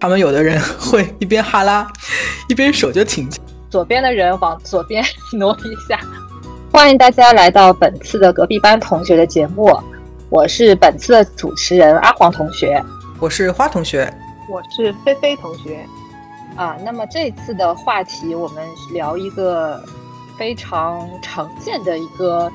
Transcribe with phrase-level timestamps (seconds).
[0.00, 1.86] 他们有的人会一边哈拉，
[2.48, 3.28] 一边手就挺。
[3.68, 6.00] 左边的人往左边挪一下。
[6.72, 9.70] 欢迎大家来到本次的隔壁班同学的节目，
[10.30, 12.82] 我是本次的主持人阿黄同学，
[13.18, 14.10] 我是花同学，
[14.48, 15.84] 我是菲菲同学。
[16.56, 19.84] 啊，那么这次的话题我们聊一个
[20.38, 22.50] 非常常见的一个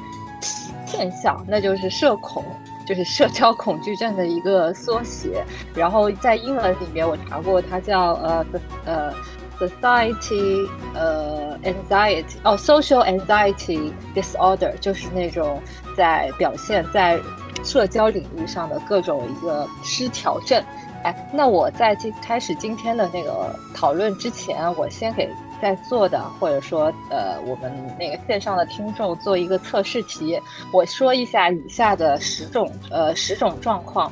[0.87, 2.43] 现象，那就是社恐。
[2.85, 5.43] 就是社交恐惧症的一个缩写，
[5.73, 8.45] 然后在英文里面我查过，它叫呃
[8.85, 9.13] 呃
[9.59, 15.61] society 呃 anxiety 哦 social anxiety disorder，就是那种
[15.97, 17.19] 在表现在
[17.63, 20.63] 社交领域上的各种一个失调症。
[21.03, 25.29] 哎，那我在今开始今天的那个讨论之前，我先给。
[25.61, 30.39] 在做的，或者说，呃，我们那个线上的听众做一个测试题，
[30.71, 34.11] 我说一下以下的十种，呃，十种状况，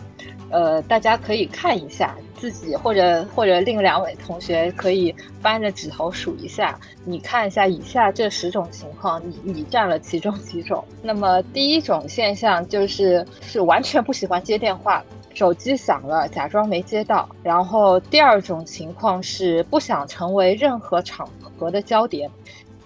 [0.49, 10.83] 呃，大家可以看一下自己，或者或者另两位同学可以扳着指头数一下，你看一下以下这十种情况，你你占了其中几种？
[11.01, 15.03] 那么第一种现象就是是完全不喜欢接电话。
[15.35, 17.27] 手机响了，假装没接到。
[17.41, 22.29] 然后第二种情况是不想成为任何场合的焦点，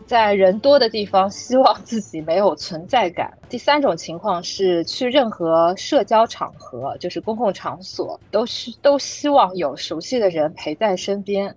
[0.06, 3.32] 在人多的地方希望自己没有存在感。
[3.50, 11.54] 第三种情况是去任何社交场合，就是公共场所，都是都希望有熟悉的人陪在身边。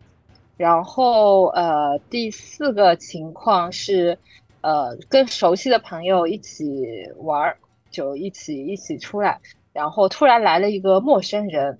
[0.56, 4.18] 然后呃，第四个情况是，
[4.60, 6.84] 呃，跟熟悉的朋友一起
[7.16, 7.56] 玩儿，
[7.90, 9.40] 就一起一起出来。
[9.72, 11.78] 然后突然来了一个陌生人，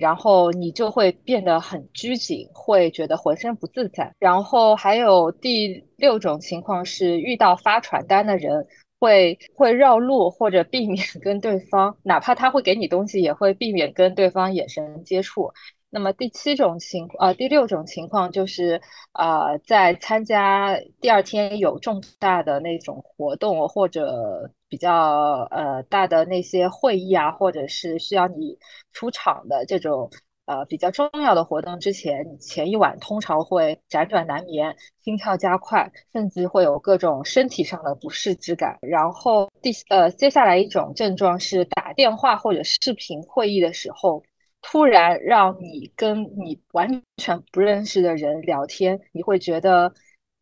[0.00, 4.12] 然后你就会变得很拘谨，会觉得浑身不自在。
[4.18, 8.66] 然后还有第六种情况是，遇到发传单的人，
[8.98, 15.52] 会会绕路或者避免 跟对方，哪怕他会给你东西，也会避免跟对方眼神接触。
[15.92, 18.80] 那么第七种情，呃，第六种情况就是，
[19.12, 28.56] 呃，在参加第二天有重大的那种活动或者比较呃大的那些会议啊，或者是需要你
[28.92, 30.10] 出场的这种
[30.46, 38.78] 呃比较重要的活动之前，前一晚通常会辗转难眠，心跳加快，甚至会有各种身体上的不适之感。
[38.80, 44.22] 然后第呃接下来一种症状是打电话或者视频会议的时候。
[44.62, 49.90] 突然让你跟你完全不认识的人聊天，你会觉得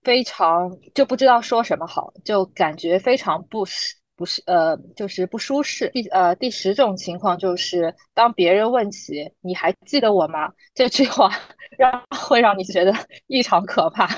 [0.03, 5.89] 非常就不知道说什么好，就感觉非常不适，不是呃，就是不舒适。
[5.91, 11.31] 第呃第十种情况就是，当别人问起“你还记得我吗”这句话，
[11.79, 12.93] 让 会让你觉得
[13.29, 14.09] 异常可怕，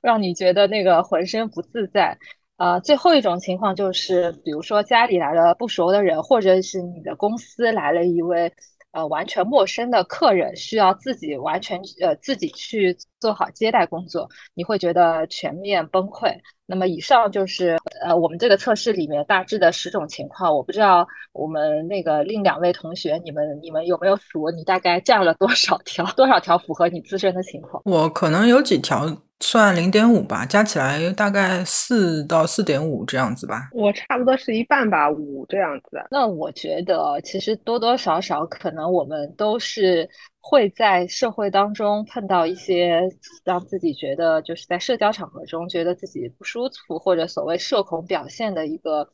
[0.00, 2.16] 让你觉得那个浑身不自在。
[2.56, 8.50] 呃，最后一种情况就是，比如说家里来了不熟的人，或者是你的公司来了一位。
[8.92, 16.32] 呃，完全陌生的客人需要自己完全呃自己去做好接待工作，你会觉得全面崩溃。
[16.66, 20.54] 那么以上就是呃我们这个测试里面大致的十种情况。
[20.54, 24.50] 我不知道我们那个另两位同学，你们你们有没有数？
[24.50, 26.04] 你大概占了多少条？
[26.12, 27.82] 多少条符合你自身的情况？
[27.84, 29.06] 我可能有几条。
[29.40, 33.68] 算零点五吧，加起来大概四到四点五这样子吧。
[33.72, 36.04] 我差不多是一半吧，五这样子。
[36.10, 40.10] 那我觉得其实多多少少可能我们都是
[40.48, 43.02] 会在社会当中碰到一些
[43.44, 49.06] 让自己觉得就是在社交场合中觉得自己不舒服或者所谓社恐表现的一个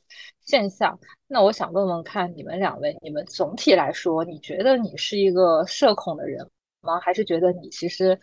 [0.46, 0.96] 现象。
[1.26, 6.48] 那我想问问看你们两位，你们总体来说，你觉得你是一个社恐的人
[6.82, 7.00] 吗？
[7.00, 8.16] 还是觉得你其实？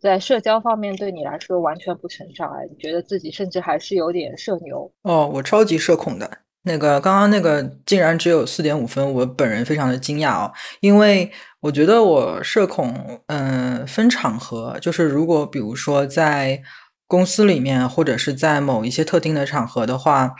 [0.00, 2.64] 在社交方面，对你来说完全不成障碍。
[2.70, 5.28] 你觉得自己甚至还是有点社牛哦？
[5.34, 6.38] 我超级社恐的。
[6.68, 10.52] 那个刚刚那个竟然只有四点五分，我本人非常的惊讶哦。
[10.78, 16.62] 因为我觉得我社恐，嗯，分场合，就是如果比如说在
[17.08, 20.36] 公司里面，或者是在某一些特定的场合的话。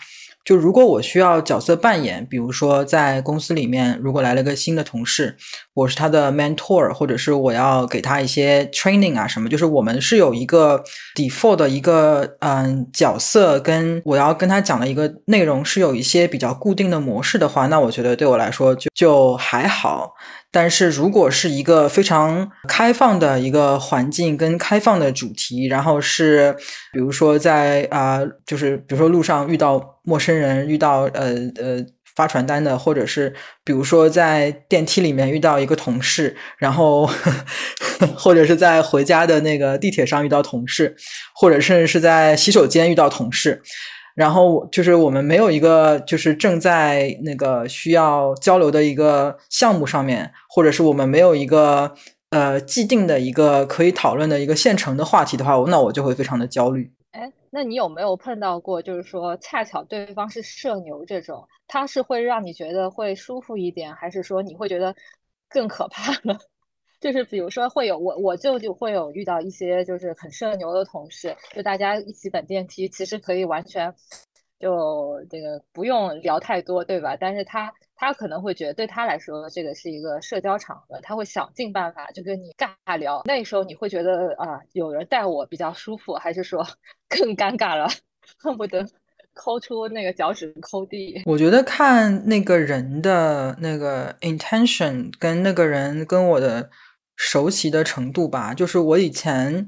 [0.48, 5.36] 就如果我需要角色扮演，比如说在公司里面，如果来了个新的同事，
[5.74, 10.82] 我是他的 mentor，或者是我要给他一些 training 啊什么，就是我们是有一个
[11.14, 20.14] default 的一个嗯角色，跟我要跟他讲的一个内容是有一些比较固定的模式的话，那我觉得对我来说就就还好。
[20.50, 26.56] 但是如果是一个非常开放的一个环境跟开放的主题，然后是
[26.90, 29.78] 比如说在啊，就是比如说路上遇到
[30.08, 31.84] 陌生人，遇到呃呃
[32.16, 37.06] 发传单的，或者是比如说在电梯里面遇到一个同事，然后
[38.16, 40.96] 或者是在回家的那个地铁上遇到同事，
[41.34, 43.60] 或者甚至是在洗手间遇到同事。
[44.14, 51.94] 然后就是我们没有一个就是正在那个需要交流的一个项目上面，或者是我们没有一个
[52.30, 56.90] 呃既定的一个可以讨论的一个现成的话题的话，那我就会非常的焦虑。
[57.50, 64.94] 那你有没有碰到过，就是说恰巧对方是社牛这种，他是会让你觉得会舒服一点，还是说你会觉得
[65.48, 66.38] 更可怕呢？
[67.00, 73.94] 就是比如说会有我我就就会有遇到一些就是很社牛的同事，就大家一起等电梯，其实可以完全
[74.58, 77.16] 就这个不用聊太多，对吧？
[77.16, 83.22] 但是他他可能会觉得对他来说这个是一个社交场合，他会想尽办法就跟你尬聊。
[83.26, 86.66] 那时候你会觉得啊，有人带我比较舒服，还是说
[87.10, 87.88] 更尴尬了，
[88.38, 88.86] 恨不得
[89.34, 91.20] 抠出那个脚趾抠地？
[91.26, 96.70] 我觉得看那个人的那个 intention 跟那个人跟我的。
[97.20, 99.66] 熟悉的程度吧，就是我以前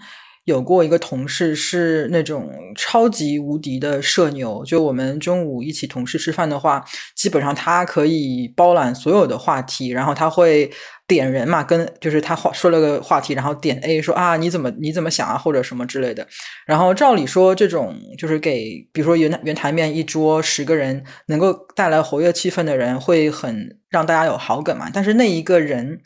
[0.51, 10.71] 有过一个同事是那种超级无敌的社牛，就我们中午一起同事吃饭的话，基本上他可以包揽所有的话题，然后他会
[11.07, 16.27] 点人嘛，跟就是他话说了个话题，然后点 A 说啊你怎么你怎么想啊或者什么之类的，
[16.67, 26.01] 然后照理说这种就是给比如说原原台面一桌十个人能够带来活跃气氛的人会很让大家有好感嘛，但是那一个人。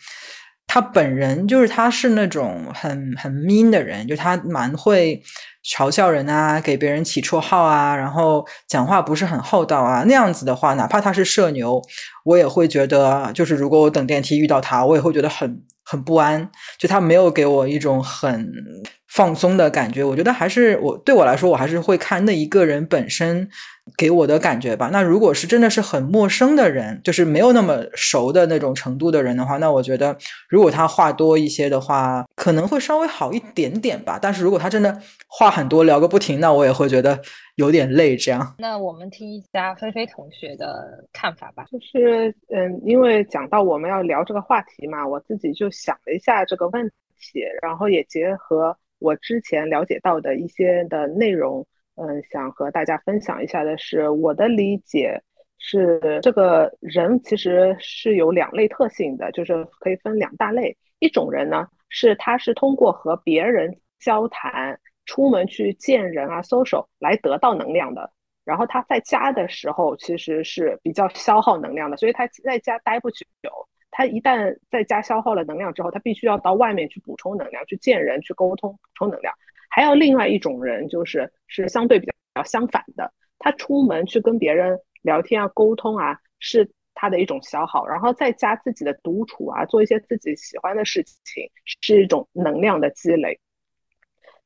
[0.66, 5.22] 他本人就是他是那种很很 mean 的人，就他蛮会
[5.64, 10.02] 嘲笑人啊，给别人起绰号啊，然后讲话不是很厚道啊。
[10.06, 11.81] 那样子的话，哪怕他是社牛，
[12.25, 16.50] 我也会觉得，就是如果我等电梯遇到他，我也会觉得很很不安。
[16.78, 18.50] 就他没有给我一种很
[19.08, 20.02] 放松的感觉。
[20.02, 23.49] 我觉得还是我对我来说，我还是会看那一个人本身。
[23.96, 24.88] 给我的感觉吧。
[24.92, 30.16] 那如果是真的是很陌生的人，就是没有那么熟的那种程度的人的话，那我觉得
[30.48, 34.19] 如果他话多一些的话，可能会稍微好一点点吧。
[34.20, 34.98] 但是如果他真的
[35.28, 37.20] 话很多，聊个不停，那我也会觉得
[37.56, 38.16] 有点累。
[38.16, 38.54] 这样。
[38.58, 41.64] 那我们听一下菲菲同学的看法吧。
[41.70, 46.87] 就是嗯，因为讲到我们要聊这个话题嘛，我自己就想了一下这个问
[47.20, 51.66] 题，然后也结合我之前了解到的一些的内容。
[51.96, 55.23] 嗯，想和大家分享一下的是，我的理解
[55.58, 60.76] 是，这个人其实是有两类特性的，就是可以分两大类。
[60.99, 68.11] 一种人呢，是他是通过和别人交谈、出门去见人啊、social 来得到能量的。
[68.44, 73.25] 然后他在家的时候其实是比较消耗能量的，所以他在家待不久。
[73.90, 79.32] 他一旦在家消耗了能量之后，他必须要到外面去补充能量，去见人、去沟通、补充能量。
[79.75, 91.50] 还有另外一种人，就是是相对比较相反的，他出门去跟别人聊天啊、沟通啊，是他的一种消耗；然后在家自己的独处啊，做一些自己喜欢的事情，
[91.82, 93.41] 是一种能量的积累。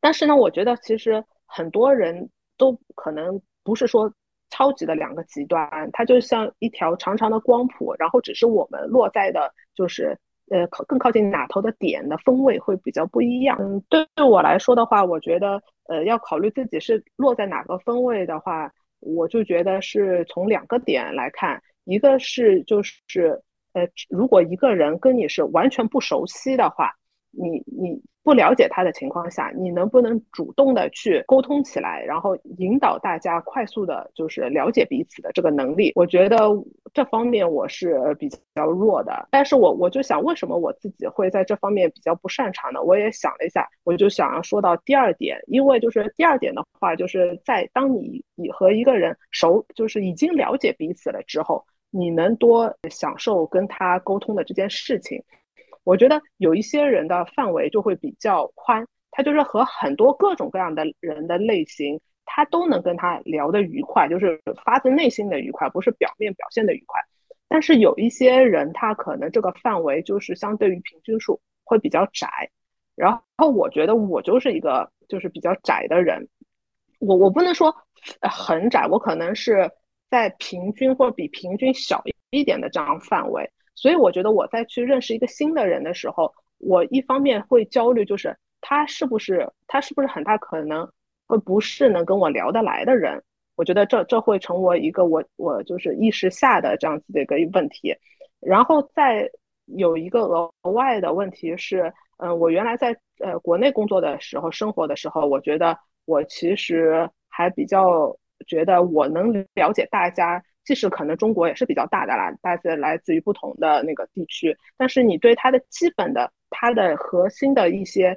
[0.01, 4.11] 但是呢，我觉得其实很多人都可能不是说
[4.49, 10.19] 超级的两个极端，它就像一条长长的光谱，然后只是我们落在的，就是。
[10.51, 13.57] 呃，靠更靠近哪头的点的风味会比较不一样。
[13.61, 23.41] 嗯，对我来说的话，我觉得，呃，要考虑自己是落在哪个风味的话，我就觉得是从两个点来看，一个是就是，
[23.73, 26.93] 呃，如果一个人跟你是完全不熟悉的话，
[27.31, 28.03] 你你。
[28.25, 35.93] 不了解他的情况下，你能不能主动的去沟通起来，然后引导大家快速的，就是了解彼此的这个能力？
[35.95, 36.39] 我觉得
[36.93, 39.27] 这方面我是比较弱的。
[39.31, 42.83] 但是我我就想，为什么我自己会在这方面比较不擅长呢？
[42.83, 55.25] 我也想了一下，我就想要说到第二点，因为就是第二点的话，就是在当你你和一个人熟，就是已经了解彼此了之后，你能多享受跟他沟通的这件事情。
[55.89, 67.01] 我觉得有一些人的范围就会比较宽，他就是和很多各种各样的人的类型，他都能跟他聊得愉快，就是发自内心的愉快，不是表面表现的愉快。
[67.49, 72.29] 但是有一些人，他可能这个范围就是相对于平均数会比较窄。
[72.95, 76.29] 然后我觉得我就是一个就是比较窄的人，
[76.99, 77.75] 我我不能说
[78.21, 79.71] 很窄，我可能是
[80.11, 83.51] 在平均或比平均小一点的这样范围。
[83.81, 90.85] 所以我觉得我在去认识一个新的人的时候，我一方面会焦虑，就是他是不是他是不是很大可能
[91.29, 93.23] 会不是能跟我聊得来的人。
[93.55, 97.95] 我觉得这这会成为一个我我就是意识下的这样子的一个问题。
[98.41, 99.31] 然后再
[99.67, 108.17] 有一个额外的问题是，嗯，我原来在呃国内工作的时候，生活的时候，我觉得我其实还比较
[108.49, 110.43] 觉得我能了解大家。
[110.69, 118.13] 即使可能中国也是比较大的啦，大家来自于不同的那个地区，但是你对它的基本的、它的核心的一些，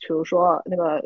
[0.00, 1.00] 比如说那个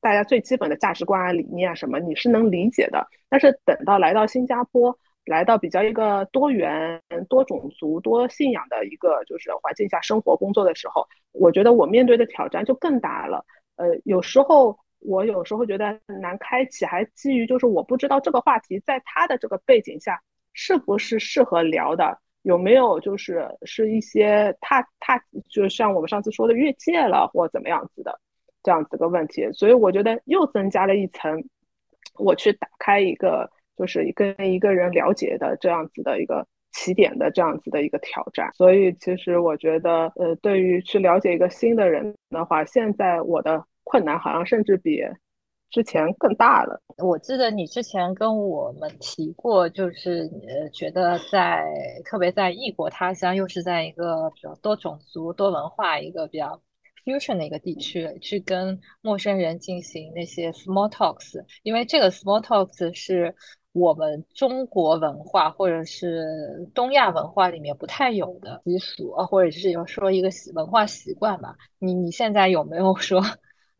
[0.00, 3.06] 大家最基本的价值观啊、理念啊什么，你是能理解的。
[3.28, 13.44] 但是等到来到新加坡，来到比较一个多元、多种族、多信仰的一个就是环境下生活工作的时候，我觉得我面对的挑战就更大了。
[13.76, 20.18] 呃，有时候我有时候觉得难开启，还基于就是我不知道这个话题在他的这个背景下
[20.52, 28.20] 是不是适合聊的，有没有就是是一些他他就像我们上次说的越界了或怎么样子的
[28.62, 31.42] 这样子个问题，所以我觉得又增加了一层，
[32.18, 33.50] 我去打开一个。
[33.76, 45.02] 就是跟一个人了解的这样子的一个起点的这样子的一个挑战，所以其实我觉得，呃，对于去了解一个新的人的话，现在我的困难好像甚至比
[45.70, 46.80] 之前更大了。
[46.98, 51.64] 我记得你之前跟我们提过，就是呃，觉得在
[52.04, 56.60] 特别在异国他乡，又是在一个比较多种族、多文化一个比较
[57.04, 63.34] fusion 的一个地区，去跟陌生人进行那些 small talks，因为这个 small talks 是。
[63.72, 71.54] 我们中国文化或者是东亚文化里面不太有的习俗啊，或者是有说一个习文化习惯吧。
[71.78, 73.22] 你你现在有没有说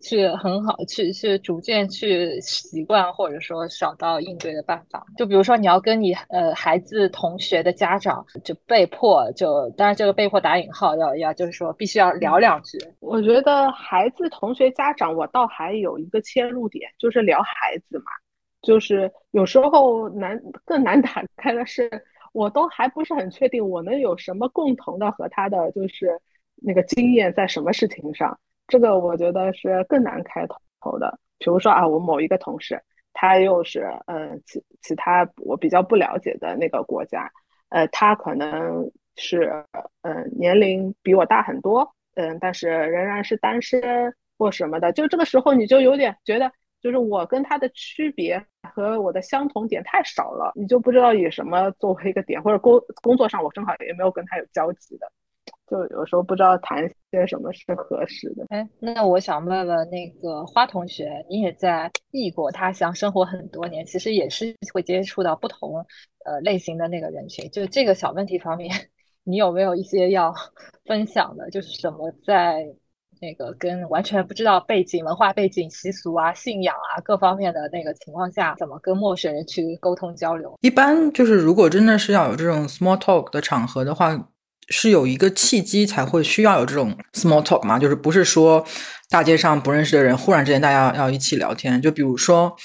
[0.01, 5.05] 去很好去去逐渐去习惯，或者说找到应对的办法？
[5.17, 12.79] 就比如说你要跟你呃孩子同学的家长就被迫就，当然这个被迫打引号，要要就是说必须要聊两句。
[13.01, 18.05] 我觉得孩子同学家长，我倒还有一个切入点，就是聊孩子嘛。
[18.63, 21.91] 就是有时候难更难打开的是，
[22.33, 26.21] 我都还不是很确定我能有什么共同的和他的就是
[26.57, 28.39] 那个经验在什么事情上，
[28.71, 30.47] 这个我觉得是更难开
[30.81, 31.19] 头的。
[31.39, 32.81] 比如说啊，我某一个同事，
[33.13, 37.31] 他又是嗯其其他我比较不了解的那个国家，
[37.69, 39.53] 呃，他可能是
[40.01, 46.51] 嗯年龄比我大很多，嗯，但是仍然是单身或什么的，就这个时候你就有点觉得。
[46.83, 55.07] 就是我跟他的区别和我的相同点太少了，你就不知道以什么作为一个点，或者工工作上我正好也没有跟他有交集的，
[55.71, 58.45] 就有时候不知道谈些什么是合适的。
[58.49, 65.85] 哎，那我想问问那个花同学，你也在异国他乡生活很多年，其实也是会接触到不同
[66.25, 68.71] 呃类型的那个人群，就这个小问题方面，
[69.25, 70.35] 你有没有一些要
[70.87, 71.49] 分享的？
[71.51, 72.67] 就是什么在？
[73.23, 80.57] 那个跟完全不知道背景、文化背景、习俗啊、信仰啊各方面的那个情况下，怎么跟陌生人去沟通交流？
[80.63, 84.17] 一般就是如果真的是要有这种 small talk 的场合的话，
[84.71, 87.79] 是有一个契机才会需要有这种 small talk 嘛？
[87.79, 88.65] 就是不是说
[89.11, 91.81] 大街上不认识的人忽然之间大家要一起聊天？
[91.83, 92.57] 就比如说，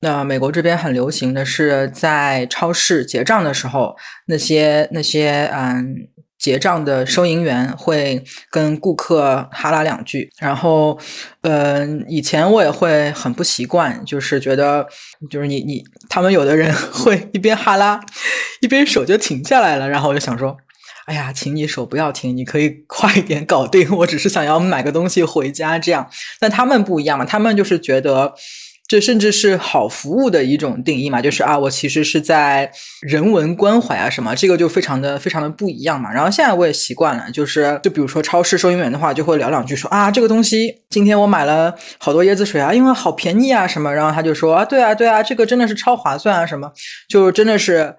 [0.00, 3.96] 那美国这边很流行的是在超市结账的时候，
[4.26, 6.08] 那些那些嗯。
[6.38, 10.96] 结账的收银员会跟顾客哈拉两句，然后，
[11.40, 14.86] 嗯，以前我也会很不习惯，就是觉得，
[15.30, 17.98] 就是你你他们有的人 会一边哈拉，
[18.60, 20.54] 一边手就停下来了，然后我就想说，
[21.06, 26.08] 哎呀，请你手不要停，你可以 快一点搞定，我只是想要买个东西回家这样。
[26.38, 28.34] 但他们不一样嘛，他们就是觉得。
[28.88, 32.70] 这甚至是好服务的一种定义嘛，就是啊，我其实是在
[33.00, 36.12] 人文关怀啊什么，这个就非常的非常的不一样嘛。
[36.12, 46.70] 然后现在我也习惯了，就是就比如说超市收银员的话，就会聊两句说啊，这个东西今天我买了好多椰子水啊，因为好便宜啊什么，然后他就说啊，对啊对啊，这个真的是超划算啊什么，
[47.08, 47.96] 就真的是。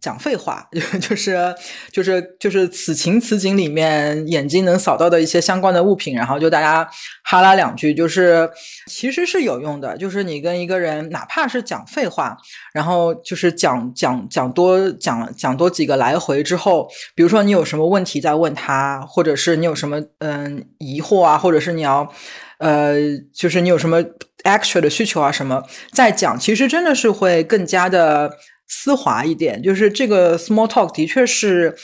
[0.00, 0.66] 讲废话，
[1.00, 1.54] 就是
[1.92, 6.88] 就是就是此情此景里面眼睛能扫到的一些相关的物品，然后就大家
[7.22, 8.48] 哈拉两句，就是
[8.86, 9.96] 其实是有用的。
[9.98, 12.36] 就是你跟一个人，哪怕是讲废话，
[12.72, 22.10] 然后就是讲讲讲多讲讲多几个来回之后，比如说你有什么问题在问他，或者是你有什么嗯疑惑啊，或者是你要
[22.58, 22.94] 呃，
[23.34, 24.02] 就是你有什么
[24.44, 28.30] extra 的需求啊什么，再讲，其实真的是会更加的。
[28.72, 31.74] 丝滑一点，就是这个 small talk 的确是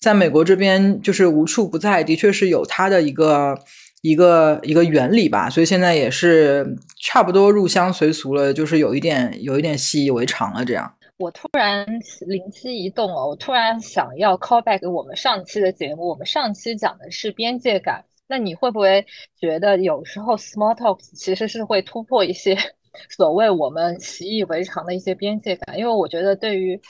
[0.00, 3.58] 在美国这边就是无处不在，的确是有它的一个
[4.02, 5.50] 一个一个原理吧。
[5.50, 6.64] 所以现在也是
[7.02, 10.64] 差不多入乡随俗了，就是有一点有一点习以为常了。
[10.64, 11.84] 这样，我突然
[12.28, 19.04] 灵机一动哦，我突然想要 call back 我们上期的节目，我们上期讲的是边界感，那你会不会
[19.40, 22.56] 觉得有时候 small talk 其实是会突破一些？
[23.08, 26.80] 所谓我们习以为常的一些边界感，因为我觉得对于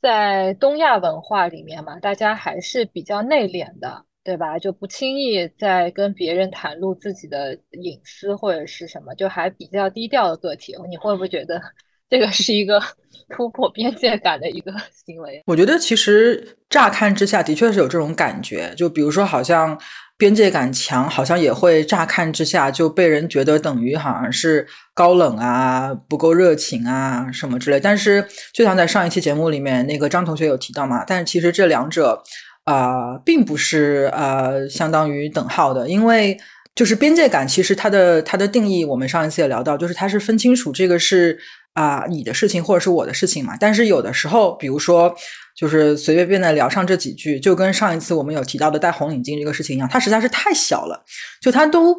[0.00, 4.58] 在东亚文化里面嘛，大家还是比较内敛的，对吧？
[4.58, 10.74] 就不轻易在跟别人袒露自己的隐私或者是什么，就还比较低调的个体。
[10.88, 11.60] 你会不会觉得
[12.10, 12.80] 这个是一个
[13.30, 15.42] 突破边界感的一个行为？
[15.46, 19.80] 我觉得其实乍看之下的确是有这种感觉，就比如说好像
[20.16, 27.80] 边界感强，好像也会乍看之下就被人觉得等于好像是高冷啊、不够热情啊什么之类。
[27.80, 32.22] 但是就像在上一期节目里面，那个张同学有提到嘛，但是其实这两者
[32.64, 36.38] 啊，并不是呃相当于等号的，因为
[36.74, 41.38] 就是边界感，其实它的它的定义，我们上一次也聊到，就是它是分清楚这个是。
[41.74, 43.56] 啊，你的事情或者是我的事情嘛？
[43.58, 45.10] 但是有的时候，比如说，
[45.54, 51.04] 就是随随便便的聊上这几句，就跟上一次我们有提到的戴红领巾这个事情一样，它实在是太小了，
[51.40, 51.94] 就它都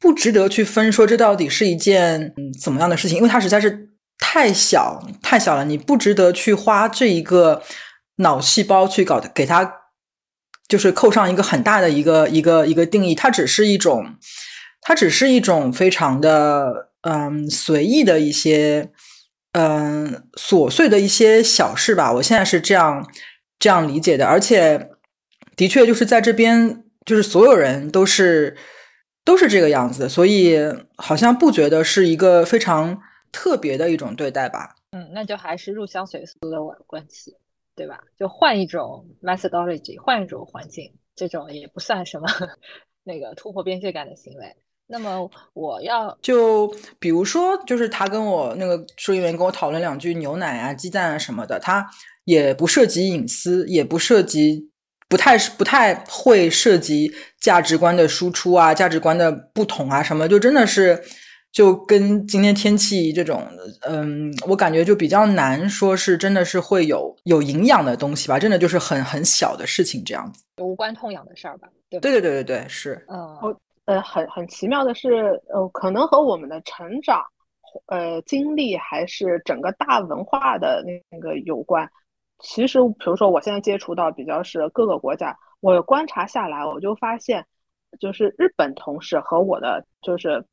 [0.00, 7.62] 不值得去分说这到底是一件嗯怎么样的事情，因为它实在是太小太小了，你不值得去花这一个
[8.16, 9.70] 脑细胞去搞给它，
[10.68, 14.16] 就是扣上一个很大的一个一个一个定义，它只是一种，
[14.80, 18.90] 它只是一种非常的嗯随意的一些。
[19.58, 23.10] 嗯，琐碎的一些小事吧，我现在是这样
[23.58, 24.90] 这样理解的，而且
[25.56, 28.54] 的确就是在这边，就是所有人都是
[29.24, 30.58] 都是这个样子，所以
[30.98, 33.00] 好像不觉得是一个非常
[33.32, 34.74] 特别的一种对待吧。
[34.90, 37.34] 嗯，那就还是入乡随俗的关系，
[37.74, 37.98] 对吧？
[38.18, 42.28] 就换一种 methodology，换一种环境，这种也不算什么
[43.04, 44.54] 那个突破边界感的行为。
[44.88, 51.84] 那么我要就比如说，就是他跟我那个收银员跟我讨论两句牛奶啊、鸡蛋啊什么的，他
[52.24, 54.70] 也不涉及隐私，也不涉及，
[55.08, 61.02] 不太不太会涉及价值观的输出啊、价值观的不同啊什么，就真的是
[61.50, 63.44] 就跟今天天气这种，
[63.88, 71.66] 嗯，我感觉就比较难说是真的是会有有营养的东西吧，真的就是很很小的事情这样子，无关痛痒的事儿吧？
[71.90, 73.56] 对对对对对对，是，嗯。
[73.86, 77.24] 呃，很很奇妙的是，呃，可能和我们的成长，
[77.86, 81.88] 呃，经历还是整个大文化的那个有关。
[82.40, 87.46] 其实，比如说我现在接触到比较是各个国家，我观察下来，我就发现，
[88.00, 90.44] 就是日本同事和我的就是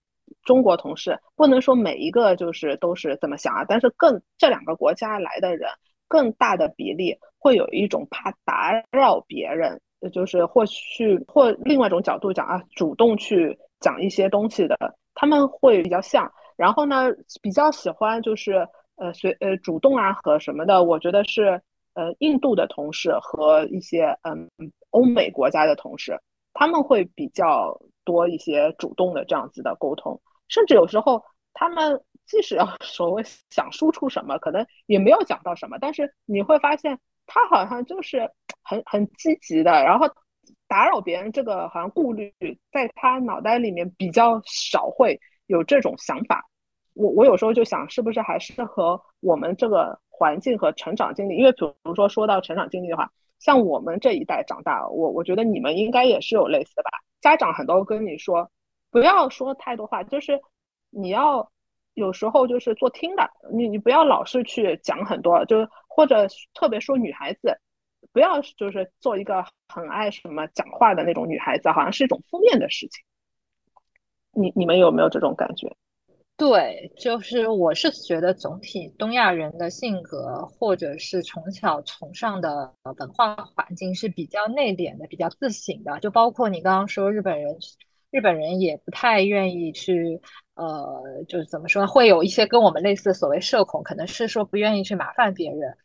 [0.44, 5.70] 中国同事，不能说每一个就是都是这么想啊，但是更这两个国家来的人，
[6.08, 9.82] 更大的比例会有一种怕打扰别人。
[10.12, 14.78] 就是或去或另外一种角度讲啊，主动去讲一些东西的，
[15.16, 16.32] 他们会比较像。
[16.56, 17.06] 然后呢，
[17.42, 21.62] 比较喜欢就是呃随呃主动啊和什么的，我觉得是
[21.94, 24.50] 呃印度的同事和一些嗯
[24.92, 26.20] 欧美国家的同事，
[26.54, 31.24] 他们会比较多一些主动的这样子的沟通，甚至有时候
[31.54, 37.00] 他们即使要 所谓想输出什么，可能也没有讲到什么，但是你会发现。
[37.26, 38.30] 他好像就是
[38.62, 40.08] 很很积极的，然后
[40.68, 42.34] 打扰别人这个好像顾虑
[42.72, 46.46] 在他脑袋里面比较少会有这种想法。
[46.94, 51.38] 我我有时候就想，是不是还是和我们这个环境和成长经历？
[51.38, 53.10] 因为比如说说到成长经历的话，
[53.40, 56.90] 像我们这一代长大，我我觉得你们应该也是有类似的吧。
[57.22, 58.50] 家长很多跟你说，
[58.92, 60.40] 不要说太多话，就是
[60.90, 61.50] 你要
[61.94, 65.70] 有时候就是做听的，你你不要老是去讲很多，就是。
[65.96, 67.56] 或者特别说女孩子，
[68.12, 73.04] 不要就是做一个很爱什么讲话的那种女孩子，好像是一种负面的事情。
[74.32, 75.72] 你你们有没有这种感觉？
[76.36, 86.00] 对，就是我是觉得总体东亚人的性格，或者是从小崇尚的文化环境是比较内敛的，比较自省的。
[86.00, 87.56] 就包括你刚刚说日本人，
[88.10, 90.20] 日本人也不太愿意去。
[90.56, 91.88] 呃，就是怎么说？
[91.88, 95.76] 会有一些跟我们类似的所谓社恐，可能是说不愿意去麻烦别人。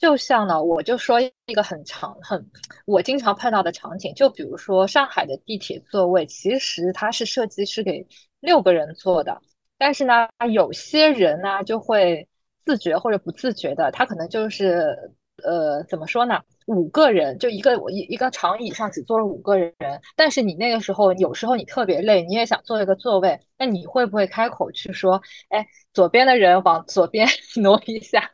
[0.00, 2.44] 就像呢，我就说一个很长很
[2.86, 8.06] 我经常碰到的场景，就比如说上海的地铁座位，其实它是设计是给
[8.40, 9.38] 六个人坐的，
[9.76, 12.26] 但是呢，有些人呢就会
[12.64, 14.96] 自觉或者不自觉的，他可能就是
[15.44, 16.40] 呃，怎么说呢？
[16.66, 19.74] 五个人就一个一一个长椅上只坐了五个人，
[20.16, 27.26] 但是你那个时候有时候你特别累，你也想坐一个座位，那你会不会开口去说，哎，左边的人往左边
[27.60, 28.30] 挪一下，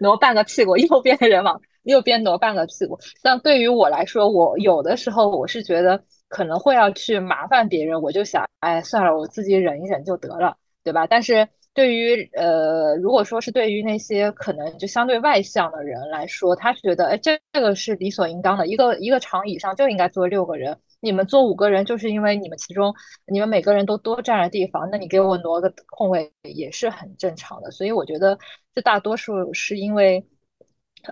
[0.00, 2.98] 挪半个屁股， 右边的人往右边挪半个屁股？
[3.22, 11.06] 像对于我来说，我有的时候我是觉得可能会要去麻烦别人，我就想，哎，算了，我自己忍一忍就得了，对吧？
[11.06, 11.46] 但是。
[11.72, 22.94] 对于呃，如果说是对于那些可能就相对外向的人来说，他觉得哎，这这个是理所应当的，一个一个长椅上就应该坐六个人，你们坐五个人，就是因为你们其中
[23.26, 27.70] 你们每个人都多占了地方，那你给我挪个空位也是很正常的。
[27.70, 28.38] 所以我觉得
[28.74, 30.24] 这大多数是因为。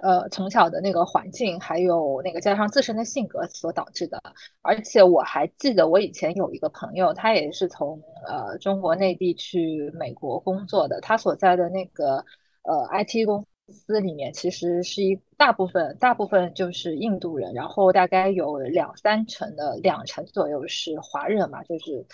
[0.03, 4.23] 呃，从小的那个环境，还有那个加上自身的性格所导致的。
[4.61, 11.01] 而且我还记得，我以前有一个朋友，他也是从呃中国内地去美国工作的。
[11.01, 12.23] 他所在的那个
[12.65, 13.43] 呃 IT 公
[13.73, 22.05] 司里面其实是一大部分，大部分就是印度人，然后大概有两三成的两成左右是华人嘛，就是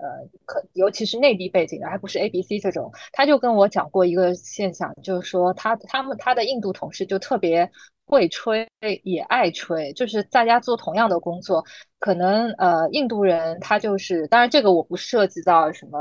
[0.00, 2.90] 呃，可尤其是内地背景的，还不是 A B C 这种。
[3.12, 7.70] 他就跟我讲过一个现象，就是说他他们他的印度同事就特别。
[8.06, 8.68] 会吹
[9.04, 11.64] 也爱吹，就是大家做同样的工作，
[12.00, 15.96] 可能呃印度人他就是，当然这个我不涉及到什么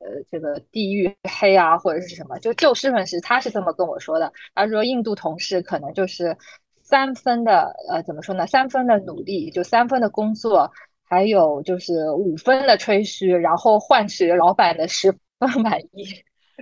[0.00, 4.32] 呃这个地域黑啊或者是什么，就就事论事，他是这么跟我说的。
[4.54, 6.34] 他说印度同事可能就是
[6.82, 10.72] 三分的呃怎么说呢，三分的努力就三分的工作，
[11.10, 16.06] 还有就是五分的吹嘘，然后换取老板的十分满意，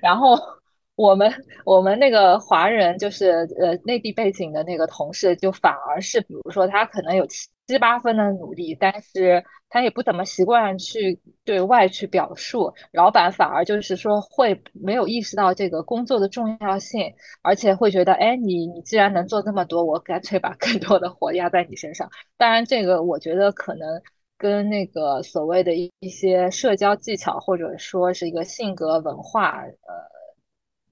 [0.03, 0.37] 然后。
[0.99, 1.33] 我们
[1.65, 22.11] 我们那个华人就是呃内地背景的那个同事，就反而是比如说他可能有七七八分的努力，但是他也不怎么习惯去对外去表述，老板反而就是说会没有意识到这个工作的重要性，而且会觉得哎你你既然能做这么多，我干脆把更多的活压在你身上。
[22.37, 24.03] 当然这个我觉得可能
[24.39, 30.19] 跟那个所谓的一一些社交技巧或者说是一个性格文化呃。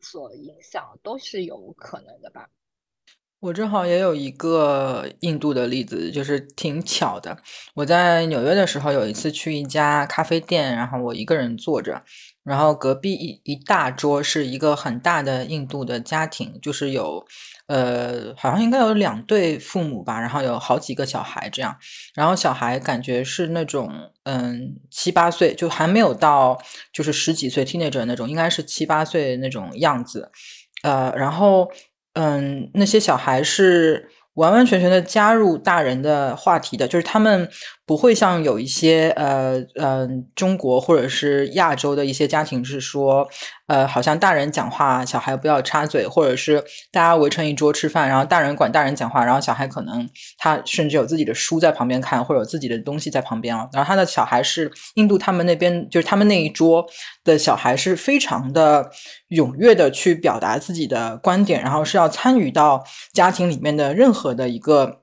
[0.06, 2.48] 所影响都是有可能的吧。
[3.38, 7.36] 我正好也有一个印度的例子，就是挺巧的。
[7.74, 12.02] 我在纽约的时候，有一次去一家咖啡店，然后我一个人坐着，
[12.42, 17.24] 然后隔壁一一大桌是一个很大的印度的家庭，就是有
[17.66, 21.76] 呃，好像应该有两对父母吧，然后有好几个小孩这样，
[22.14, 23.92] 然后小孩感觉是那种
[24.24, 26.58] 嗯七八岁，就还没有到
[26.90, 30.32] 就是十几岁 teenager 那种，应该是七八岁那种样子，
[30.82, 31.68] 呃，然后。
[32.16, 37.48] 嗯，那些小孩是完完全全的加入大人的话题的，就是他们。
[37.86, 43.28] 不会像有一些呃呃中国或者是亚洲的一些家庭是说，
[43.68, 53.68] 呃，好像大人讲话，小孩不要插嘴，或者是大家围成一桌吃饭，然后大人管大人讲话，然后小孩可能他甚至有自己的书在旁边看，或者有自己的东西在旁边啊。
[53.72, 56.84] 然后他的小孩是印度他们那边，就是他们那一桌
[57.22, 58.90] 的小孩是非常的
[59.30, 65.02] 踊跃的去表达自己的观点，然后是要参与到家庭里面的任何的一个。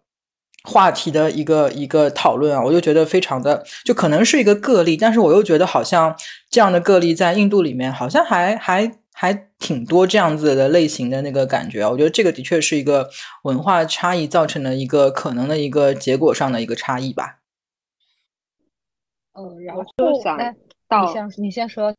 [0.63, 6.15] 话题的一个一个讨论啊，我就觉得非常的，就可能是一个个例，但是我又觉得好像
[6.49, 11.89] 这样的个例在印度里面好像还还还挺多这样子的类型的那个感觉啊。
[11.89, 13.09] 我觉得这个的确是一个
[13.43, 17.39] 文化差异造成的一个可能的一个结果上的一个差异吧。
[19.33, 19.83] 嗯，然后
[20.23, 20.37] 想
[20.87, 21.93] 到你先你先说，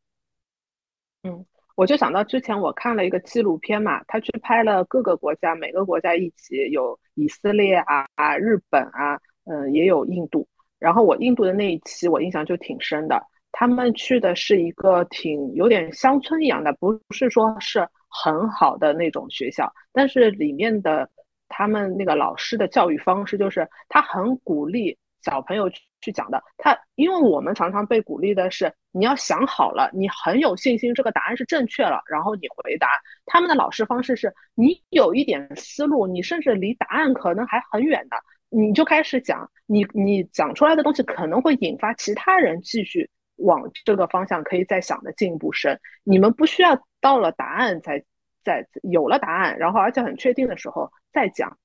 [1.23, 1.45] 嗯。
[1.75, 10.47] 我就想到之前我看了一个纪录片嘛，他去拍了各个国家，每个国家一起有以色列啊、啊日本啊，嗯，也有印度。
[10.79, 13.21] 然后我印度的那一期我印象就挺深的，
[13.53, 21.09] 他们去的是一个挺有点乡村一样的，不是说是很好的那种学校，但是里面的
[21.49, 24.97] 他们那个老师的教育方式就是他很鼓励。
[25.23, 25.71] 小朋友
[26.03, 32.89] 去讲的，他因为我们常常被鼓励的是，你要想好了，你很有信心，这个答案是正确了，然后你回答。
[33.27, 38.17] 他们的老师方式是，你有一点思路，你甚至离答案可能还很远的，
[38.51, 45.77] 你就开始讲，你你讲出来的东西可能会引发其他人继续往这个方向可以再想的进一步深。
[46.05, 48.01] 你们不需要到了答案才
[48.45, 51.59] 在有了答案，然后而且很确定的时候再讲。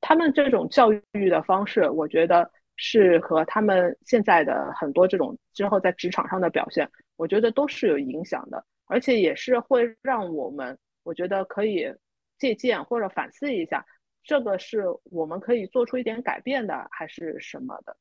[0.00, 2.50] 他们这种教育的方式，我觉得。
[2.82, 11.86] 是和他们现在的很多这种之后在职场上的表现，我觉得都是有影响的，而且也是会让我们，我觉得可以
[12.38, 13.84] 借鉴或者反思一下，
[14.24, 17.94] 这个是我们可以做出一点改变的，还是什么的？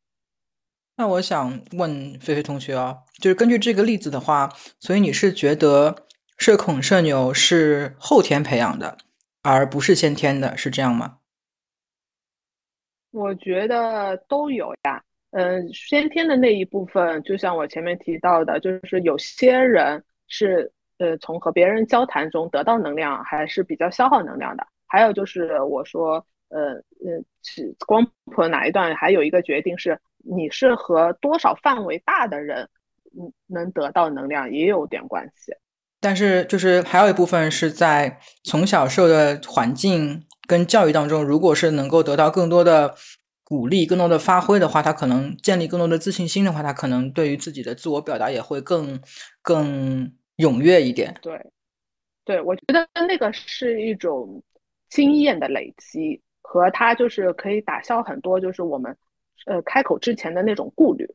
[0.95, 8.97] 那我想问菲菲同学啊，就是根据这个例子的话，所以你是觉得社恐社牛是后天培养的，
[9.41, 11.18] 而不是先天的，是这样吗？
[13.11, 24.65] 我觉得都有呀，嗯，先天的那一部分，就像我前面提到的，就是有些人是呃从和别人交谈中得到能量，还是比较消耗能量的。
[24.85, 32.69] 还有就是我说，呃呃，是光谱哪一段，还有一个决定是你是和多少范围大的人，
[33.19, 35.51] 嗯，能得到能量也有点关系。
[35.99, 40.23] 但是就是还有一部分是在从小受的环境。
[40.49, 42.95] 跟教育当中，如果是能够得到更多的
[43.43, 48.99] 鼓励、更多的发挥的话，他可能建立更多的自信心的话，他可能对于自己的自我表达也会更
[49.43, 51.15] 更踊跃一点。
[51.21, 51.39] 对，
[52.25, 54.41] 对我觉得那个是一种
[54.89, 58.95] 经验的累积，和他就是可以打消很多就是我们
[59.45, 61.07] 呃开口之前的那种顾虑。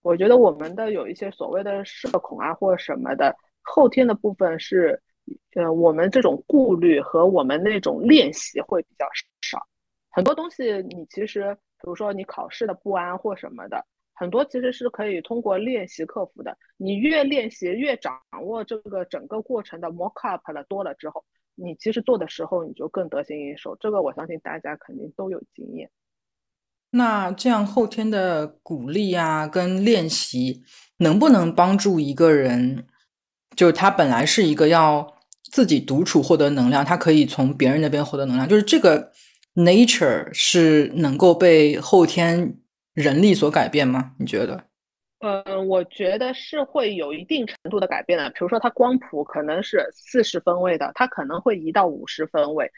[0.00, 5.00] 我觉得我们的有一些所谓的社恐啊或者什么的后天的部分是
[5.54, 9.06] 呃，我们这种顾虑和我们那种练习会比较
[9.42, 9.66] 少。
[10.10, 16.56] 很多东西你其实，比如说你考试的不安或什么的，很多其实是可以通过练习克服的。
[16.76, 23.76] 你越练习，越掌握这个整个过程的 mock up 了多了之后，你其实做的时候你就更得心应手。
[23.80, 25.90] 这个我相信大家肯定都有经验。
[26.90, 30.62] 那这样后天的鼓励啊，跟练习，
[30.98, 32.86] 能不能帮助一个人？
[33.56, 35.16] 就是他本来是一个要
[35.54, 39.12] 自己独处获得能量，他可以从别人那边获得能量，就是这个
[39.54, 42.56] nature 是能够被后天
[42.92, 44.14] 人力所改变吗？
[44.18, 44.64] 你觉得？
[45.20, 48.28] 嗯，我觉得是会有一定程度的改变的。
[48.30, 52.68] 比如说，它光谱可能是四十分位的，它可能会移到五十分位。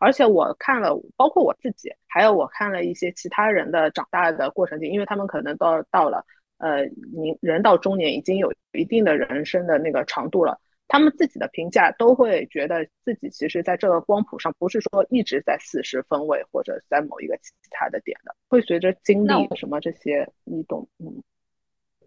[0.00, 6.24] 而且我看了，包括我自己，还有我看了一些其他人的长大的过程经，因为他们可能到到了，
[6.58, 6.82] 呃，
[7.14, 21.22] 您人到中年，已经有一定的人生的那个长度了，他们自己的评价都会觉得自己其实在这个光谱上不是说一直在四十分位或者在某一个其他的点的，会随着经历什么这些你懂，嗯。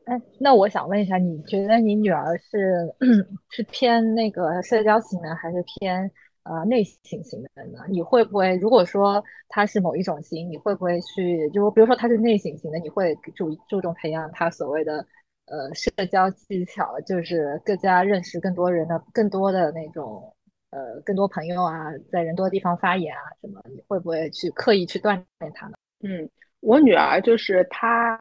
[0.05, 2.93] 哎，那我想问一下，你觉得你女儿是
[3.49, 6.11] 是偏那个社交型的，还是偏？
[6.43, 15.05] 呃，内省型的人呢，你会不会如果说她是某一种型，你会不会去就比如说她是内省型的，你会注注重培养她所谓的
[15.49, 20.33] 呃社交技巧，就是更加认识更多人的更多的那种
[20.69, 25.73] 呃更多朋友啊，在人多的地方发言啊什么，你会不会去刻意去锻炼他呢？
[26.01, 26.29] 嗯，
[26.61, 28.19] 我女儿就是她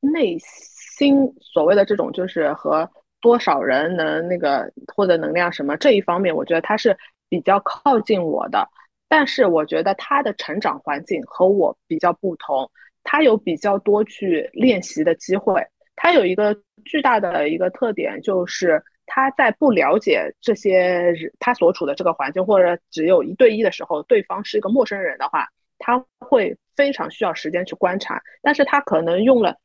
[0.00, 2.90] 内心所谓的这种就是和。
[3.20, 6.94] 多少人能那个获得能量什么这一方面，我觉得他是
[7.26, 8.68] 比较靠近我的，
[9.08, 12.70] 但是我觉得他的成长环境和我比较不同，
[13.02, 15.66] 他有比较多去练习的机会。
[15.96, 29.56] 他有一个巨大的一个特点，就是他在不了解这些人他所处的这个环境，或者只有一对一的时候，对方是一个陌生人的话，他会非常需要时间去观察，但是他可能用了。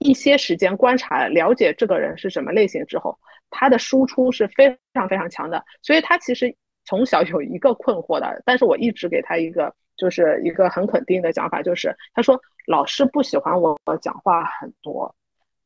[0.00, 3.18] 一些时间观察了解这个人是什么类型之后，
[3.50, 5.60] 他的输出是非常非常强的。
[5.82, 15.12] 所以他其实从小有一个困惑的，但是我一直给他一个就是一个很肯定的讲法，就是他说老师不喜欢我讲话很多。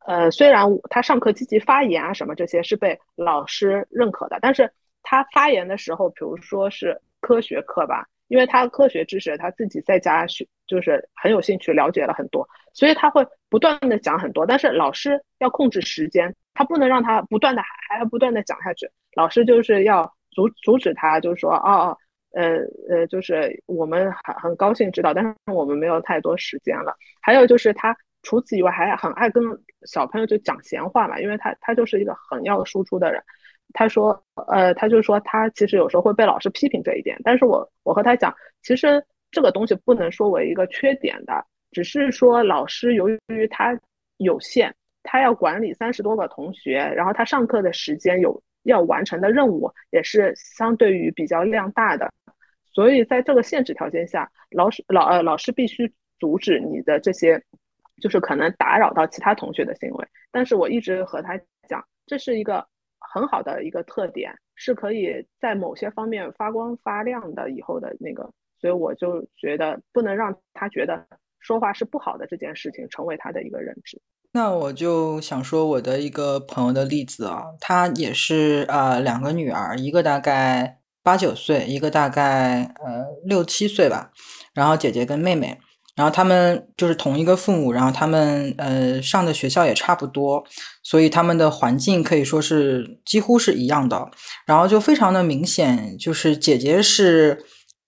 [0.07, 4.71] 呃，虽然他上课积极发言啊什么这些是被老师认可的，但是
[5.03, 8.07] 他发言的时候，比如说是科学课吧。
[8.29, 14.47] 因为他科学知识他自己在家学，就是很有兴趣了解了很多，所以他会不断的讲很多。
[14.47, 18.91] 但是老师要控制时间，他不能让他不断的还还不断的讲下去。
[19.17, 21.99] 老师就是要阻阻止他，就是说，哦哦，
[22.33, 22.57] 呃
[22.89, 26.97] 呃，就是我们很很高兴知道，但是我们没有太多时间了。
[27.21, 29.43] 还有就是他除此以外还很爱跟
[29.85, 33.23] 小朋友就讲闲话嘛，因为他他就是一个很要输出的人。
[33.75, 43.79] 他说，呃，他就说他其实有时候会被老师批评这一点，但是我我和他讲，其实这个东西不能说为一个缺点的，只是说老师由于他
[44.19, 52.13] 有限，他要管理三十多个同学，然后他上课的时间有要完成的任务也是相对于比较量大的，
[52.75, 57.43] 所以在这个限制条件下，老师老呃老师必须阻止你的这些，
[58.03, 60.07] 就是可能打扰到其他同学的行为。
[60.31, 62.67] 但是我一直和他讲，这是一个。
[63.15, 67.51] 很好的一个特点，是可以在某些方面发光发亮的。
[67.51, 68.23] 以后的那个，
[68.59, 71.05] 所以我就觉得不能让他觉得
[71.39, 74.01] 说话是不好的这件事情成为他的一个认知。
[74.33, 84.11] 那我就想说我的一个朋友的例子啊，他也是呃两个女儿，一个大概八九岁，一个大概呃六七岁吧，
[84.55, 85.59] 然后姐姐跟妹妹。
[85.95, 90.43] 然后他们就是同一个父母，然后他们呃上的学校也差不多，
[90.83, 94.11] 所以他们的环境可以说是几乎是一样的。
[94.47, 97.45] 然后就非常的明显，就是姐姐是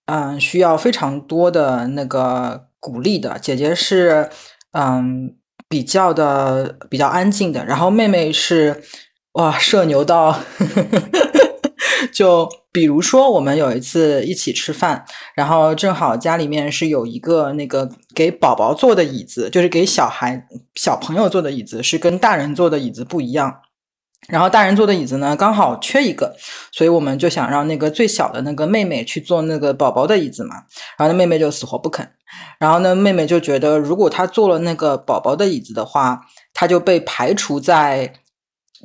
[0.07, 4.29] 嗯需要非常多的那个鼓励的，姐姐是
[4.73, 5.35] 嗯
[5.67, 8.83] 比较的比较安静的，然后妹妹是
[9.33, 10.38] 哇社牛到。
[12.12, 15.04] 就比如说，我们有一次一起吃饭，
[15.35, 23.61] 然后正好家里面是有一个那个给宝宝坐的椅子，就是给小孩小朋友坐的椅子，是跟大人坐的椅子不一样。
[24.28, 26.35] 然后大人坐的椅子呢，刚好缺一个，
[26.72, 30.57] 所以我们就想让那个最小的那个妹妹去坐那个宝宝的椅子嘛。
[30.96, 32.09] 然后那妹妹就死活不肯。
[32.59, 38.14] 然后呢，妹妹就觉得，如果她坐了那个宝宝的椅子的话，她就被排除在。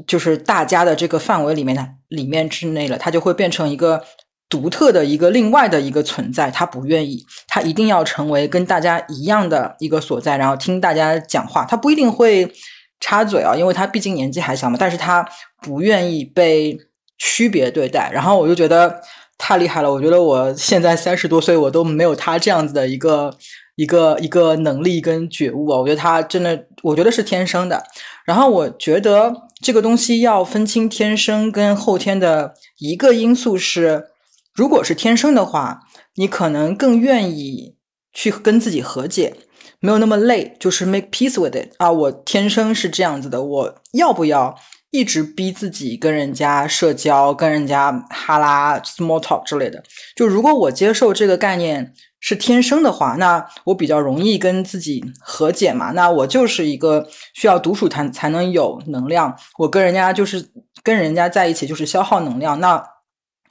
[0.07, 4.03] 就是大家的这个范围里面的里面之内了，他就会变成一个
[4.47, 6.49] 独特的一个另外的一个存在。
[6.49, 11.65] 他不愿意，他一定要成为跟大家一样的一个所在，然后听大家讲话。
[11.65, 12.51] 他不一定会
[12.99, 14.77] 插嘴啊，因为他毕竟年纪还小嘛。
[14.79, 15.27] 但是他
[15.61, 16.77] 不愿意被
[17.17, 18.09] 区别对待。
[18.11, 19.01] 然后我就觉得
[19.37, 23.33] 太厉害了，我觉得我现在三十多岁，我都没有他这样子的一个
[23.75, 25.79] 一个一个能力跟觉悟啊！
[25.79, 27.83] 我觉得他真的，我觉得是天生的。
[28.25, 34.07] 然后我觉得这个东西要分清天生跟后天的一个因素是，
[34.53, 35.81] 如果是天生的话，
[36.15, 37.75] 你可能更愿意
[38.13, 39.35] 去跟自己和解。
[39.81, 41.89] 没有那么累，就是 make peace with it 啊！
[41.89, 44.53] 我天生是这样子的，我要不要
[44.91, 49.81] 一直逼自己跟人家社交、跟人家哈拉 small talk 之类的？
[50.17, 55.91] 就如果我接受这个概念是天生的话，那我比较容易跟自己和解嘛。
[55.91, 60.49] 那我就是一个需要独处才才能有能量，我跟人家就是
[60.83, 62.59] 跟人家在一起就是消耗能量。
[62.59, 62.83] 那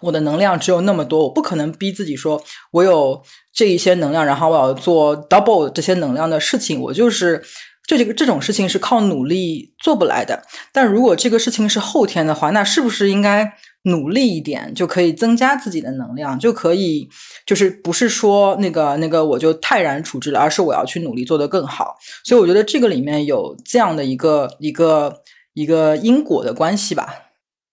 [0.00, 3.20] 我的能量只有那么多，我不可能逼自己说，我有
[3.52, 6.80] 这一些能量，然后我要做 double 这些能量的事情。
[6.80, 7.42] 我就是
[7.88, 10.40] 就这个这种事情是靠努力做不来的。
[10.72, 13.50] 但如果这个事情是后天的话，那是不是应该
[13.84, 17.08] 努力一点，就可以增加自己的能量，就可以
[17.46, 21.96] 就是不是说那个那个我就泰然处之了，而是我要去努力做得更好。
[22.24, 25.22] 所以我觉得这个里面有这样的一个一个
[25.54, 27.08] 一个因果的关系吧。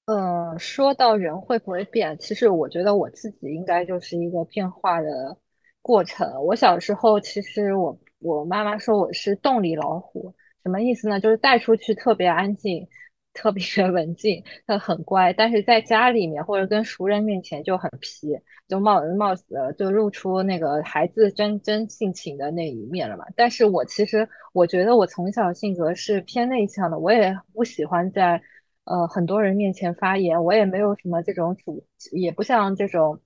[0.06, 5.36] 嗯，说到人会不会变，其实我觉得我自己应该就是一个变化的
[5.82, 6.26] 过程。
[6.46, 11.20] 我小时候其实我我妈妈说我是动力老虎，什么意思呢？
[11.20, 12.88] 就是带出去特别安静，
[13.34, 19.46] 特别文静，他很乖，但是在家里面或者跟熟人面前就很皮，就冒冒死
[19.78, 23.26] 就露出那个孩子真真性情的那一面了嘛。
[23.36, 28.42] 但是我其实我觉得我从小性格是偏内向的，我也不喜欢在。
[28.88, 33.20] 呃，很多人面前发言，我也没有什么这种主，也不像这种，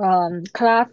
[0.00, 0.86] 嗯，class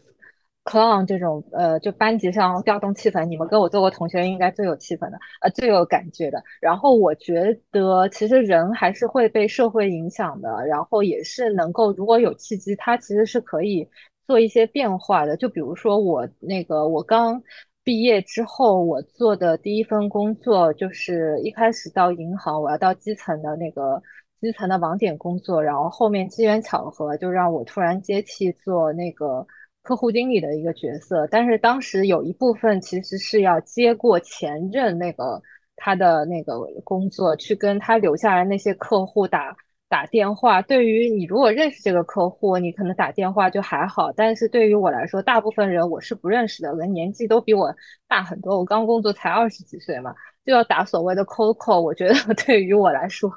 [0.68, 3.24] clown 这种，呃，就班级上调动气氛。
[3.26, 6.44] 你们跟我做过同学，应该最有气氛的，呃，最有感觉的。
[6.60, 13.88] 然后我觉得，其实人还是会被社会影响的，然后也是能够，如果有契机，他其实是可以
[14.28, 15.38] 做一些变化的。
[15.38, 17.42] 就比如说我那个，我刚。
[17.88, 24.04] 毕业之后，我做的第一份工作就是一开始到银行，我要到基层的那个
[24.42, 29.48] 基层的网点工作，然后后面机缘巧合就让我突然接替做那个
[29.88, 31.26] 客户经理的一个角色。
[31.32, 35.42] 但是当时有一部分其实是要接过前任那个
[35.78, 39.56] 他的那个工作，去跟他留下来那些客户打。
[39.90, 44.12] 打电话，对于你如果认识这个客户，你可能打电话就还好。
[44.12, 47.74] 但是对于我来说，大部分人我是不认识的，人年纪都比我
[48.06, 48.58] 大很多。
[48.58, 50.14] 我刚工作才二十几岁嘛，
[50.46, 51.80] 就要打所谓的 cold call。
[51.80, 52.14] 我觉得
[52.46, 53.32] 对于我来说，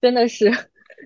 [0.00, 0.48] 真的是。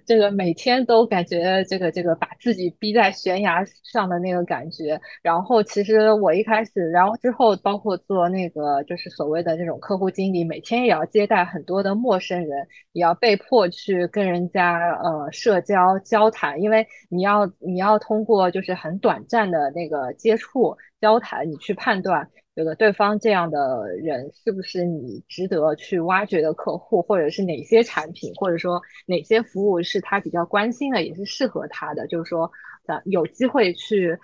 [0.06, 22.28] 这个每天都感觉这个这个把自己逼在悬崖上的那个感觉，然后其实我一开始，然后之后包括做那个就是所谓的这种客户经理，每天也要接待很多的陌生人，也要被迫去跟人家呃社交交谈，因为你要你要通过就是很短暂的那个接触交谈，你去判断。
[22.60, 32.52] 这个对方这样的人是不是你值得去挖掘的客户，或者是哪些产品，或者说哪些服务是他比较关心的，也是适合他的，就是说，
[32.84, 34.14] 呃，有机会去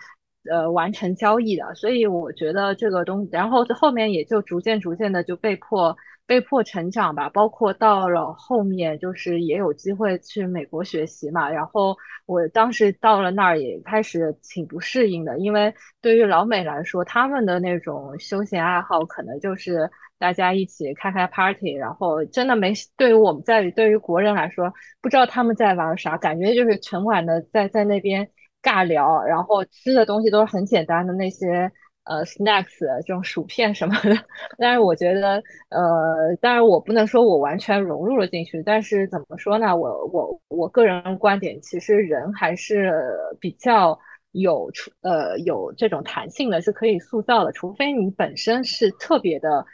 [0.51, 1.75] 呃完成交易的。
[1.75, 5.97] 所以我觉得这个东，然后后面也就逐渐逐渐的就被迫。
[6.29, 11.49] 被迫成长吧，包括到了后面，就是也有机会去美国学习嘛。
[11.49, 28.29] 然后我当时到了那儿也开始挺不适应的，因为对于老美来说，他们的那种休闲爱好可能就是大家一起开开 party，然后真的没对于我们在对于国人来说，不知道他们在玩啥，感觉就是沉晚的在在那边
[28.67, 31.71] 尬聊，然后吃的东西都是很简单的那些。
[32.09, 34.11] 呃，snacks 这种薯片什么的，
[34.59, 39.75] 但是我觉得，呃，当然我不能说我完全融入了进去，但是怎么说呢？
[39.77, 42.93] 我我我个人观点，其实人还是
[43.41, 43.99] 比较
[44.31, 49.67] 有出呃有这种弹性的，是可以塑造的，除非你本身是特别的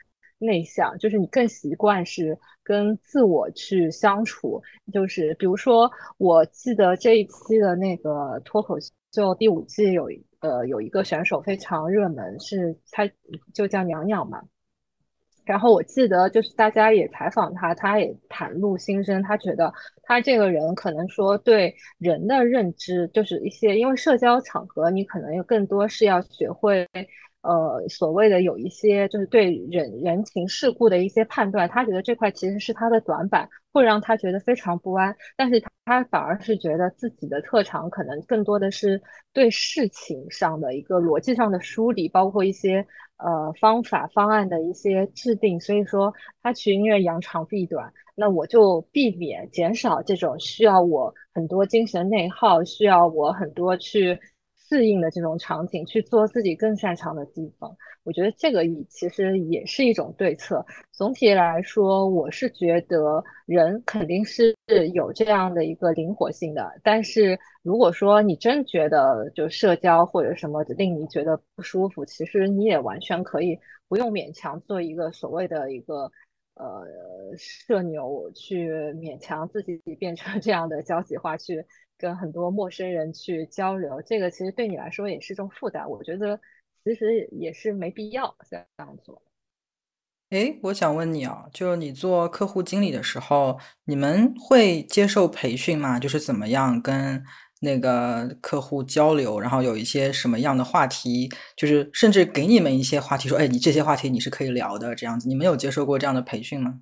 [0.44, 8.76] 内向，就是你更习惯是跟自我去相处，就是比如说，我记得这一期的那个脱口
[9.12, 10.22] 秀第五季有一。
[10.42, 13.08] 呃，有一个选手非常热门，是他
[13.54, 14.42] 就叫娘娘嘛。
[15.44, 26.88] 然后我记得就是大家也采访他，他也袒露心声，他觉得他这个人可能说对人的认知就是一些，因为社交场合你可能有更多是要学会。
[27.42, 35.14] 呃，所谓的有一些就是对人人情世故的一些判断，他觉得这块其实是他的短板，会让他觉得非常不安。
[35.36, 39.02] 但是他反而是觉得自己的特长可能更多的是
[39.32, 42.86] 对事情上的一个逻辑上的梳理，包括一些
[43.16, 54.16] 呃方法方案的一些制定，所以说它情愿扬长避短，那我就避免减少这种需要我很多精神内耗，需要我很多去
[54.72, 57.76] 适应的这种场景，去做自己更擅长的地方。
[58.04, 60.64] 我觉得这个也其实也是一种对策。
[60.90, 64.56] 总体来说，我是觉得人肯定是
[64.94, 66.72] 有这样的一个灵活性的。
[66.82, 73.58] 但是如果说你真觉得就社交或者什么令你觉得不舒服，其实你也完全可以
[73.88, 76.10] 不用勉强做一个所谓的一个
[76.54, 76.86] 呃
[77.36, 81.64] 社牛，去勉强自己变成这样的交际花，去
[82.02, 84.02] 跟很多陌生人去交流。
[84.02, 85.88] 这个其实对你来说也是一种负担。
[85.88, 86.38] 我觉得。
[86.84, 89.22] 其实也是没必要这样做。
[90.30, 96.00] 哎，我想问你啊，就是你做客户经理的时候，你们会接受培训吗？
[96.00, 97.22] 就是怎么样跟
[97.60, 106.80] 那个客户交流，然后有一些什么样的话题，就是甚至给你们一些话题，说，哎，你这些话题你是可以聊的，这样子，你们有接受过这样的培训吗？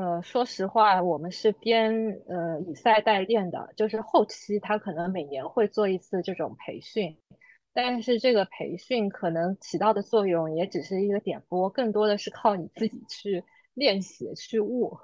[0.00, 1.92] 呃，说实话，我们是边
[2.26, 7.14] 呃以赛代练的，就是后期他可能每年会做一次这种培训。
[7.74, 13.44] 但是这个培训可能起到的作用也只是一个点拨，更多的是靠你自己去
[13.74, 14.98] 练习去悟。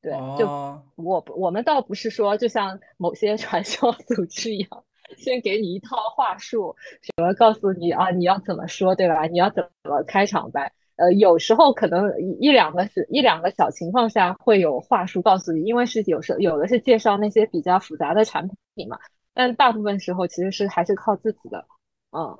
[0.00, 0.46] 对，就
[0.94, 4.84] 我我们倒不是说就像某些传销组织一样，
[5.18, 9.26] 先给你一套话术，什么告诉你啊你要怎么说，对吧？
[9.26, 10.72] 你要怎么开场白？
[10.96, 18.98] 呃，有时候可能一两个是一两个小情况下会有话术告诉你，因为是有时有的是介绍那些比较复杂的产品嘛，
[19.34, 21.66] 但大部分时候其实是还是靠自己的。
[22.12, 22.38] 嗯，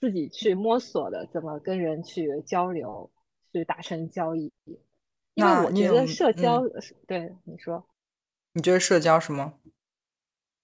[0.00, 3.10] 自己去摸索的，怎么跟人去交流，
[3.52, 4.50] 去达成交易。
[5.34, 6.62] 因为我觉得社交，
[7.06, 7.84] 对你说，
[8.54, 9.52] 你觉得社交什么？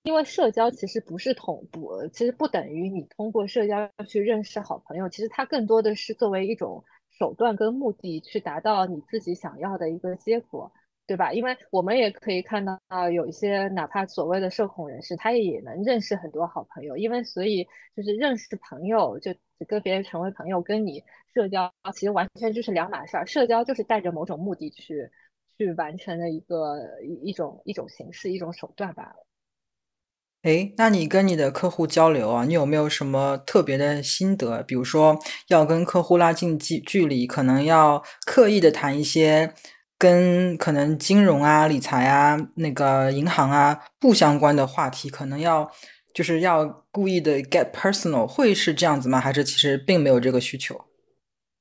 [0.05, 6.83] 因为社交其实不是同不，其实不等于你通过社交去认识好朋友，其实它更多的是作为一种
[7.19, 10.73] 手段跟目的，去达到你自己想要的一个结果。
[11.09, 11.33] 对吧？
[11.33, 16.97] 因为我们也可以看到啊，有一些哪怕所谓的社恐人士，他也能认识很多好朋友。
[16.97, 17.65] 因为所以
[17.95, 19.33] 就是认识朋友，就
[19.69, 23.25] 跟别人成为朋友，跟你社交其实完全就是两码事儿。
[23.25, 25.09] 社交就是带着某种目的去
[25.57, 29.15] 去完成的一个一一种一种形式，一种手段吧
[30.47, 30.53] 了。
[30.53, 34.63] 哎，那你跟你的客户交流啊，你有没有什么特别的心得？
[34.63, 35.19] 比如说
[35.49, 39.53] 要跟客户拉近距距离，可能要刻意的谈一些。
[39.99, 45.67] 跟可能金融啊、理财啊、那个银行啊不相关的话题，可能要
[46.13, 49.19] 就是要故意的 get personal，会是这样子吗？
[49.19, 50.79] 还是其实并没有这个需求？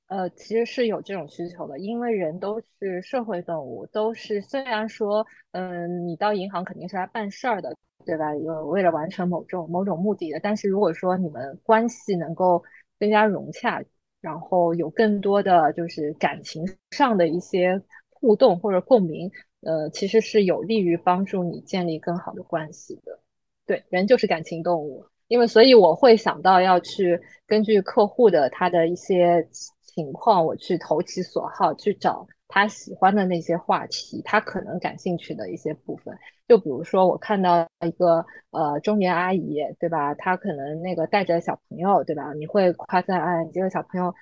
[0.07, 7.73] 呃，其实是有这种需求的，因为人都是社会动物，都是虽然说，嗯，你到银行肯定是来办事儿的，
[8.05, 8.35] 对吧？
[8.35, 12.63] 有为了完成某种某种目的的，但是如果说你们关系能够
[12.99, 13.83] 更加融洽，
[14.21, 17.81] 然后有更多的就是感情上的一些。
[18.17, 19.29] 互动或者共鸣，
[19.61, 23.19] 呃，其实是有利于帮助你建立更好的关系的。
[23.67, 29.47] 对，人就是感情动物，因为所以我会想到要去根据客户的他的一些
[29.83, 36.17] 情况，我去投其所好，去找他喜欢的那些话题，他可能感兴趣的一些部分。
[36.47, 40.13] 就比如说，我看到一个呃中年阿姨，对吧？
[40.15, 42.33] 她可能那个带着小朋友，对吧？
[42.33, 44.13] 你会夸赞，哎，你这个小朋友。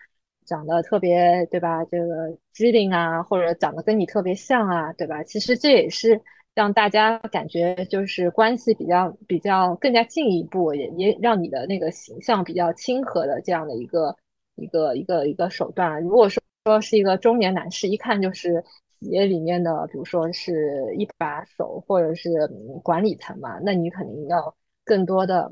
[0.45, 1.86] 长得特别对吧？
[1.86, 5.24] 这个机灵啊，或者长得跟你特别像啊，对吧？
[5.24, 6.19] 其实这也是
[6.53, 14.13] 让大家感觉就是关系比较比较更加进一步，也也让你的那个形象比较亲和的这样的一个
[14.55, 16.01] 一个一个一个手段。
[16.01, 18.61] 如果说说是一个中年男士，一看就是
[19.04, 22.30] 企业里面的，比如说是一把手或者是
[22.82, 25.51] 管理层嘛，那你肯定要更多的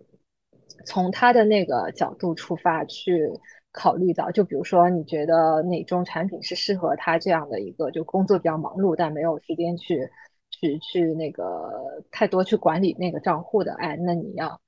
[0.86, 3.30] 从他的那个角度出发去。
[3.74, 10.12] 考虑到，就比如说，你觉得哪种产品是适合他这样的一个，就工作比较忙碌，但没有时间去
[10.50, 11.72] 去去那个
[12.12, 14.60] 太多去管理那个账户的，哎，那你要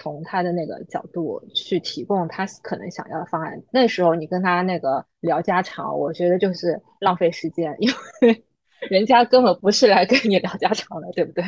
[0.00, 3.62] 从他的那个角度去提供他可能想要的方案。
[3.70, 7.90] 那时候你跟他那个聊家常，我觉得就是浪费时间，因
[8.22, 8.44] 为
[8.88, 11.44] 人家根本不是来跟你聊家常的，对不对？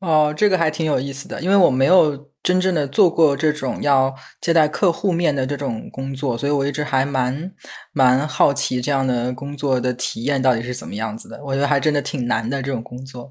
[0.00, 7.52] 哦，这个还挺有意思的，因为我没有真正的做过这种要接待客户面的这种工作，所以我一直还蛮
[7.92, 11.44] 蛮好奇这样的工作的体验到底是怎么样子的。
[11.44, 13.30] 我觉得还真的挺难的这种工作。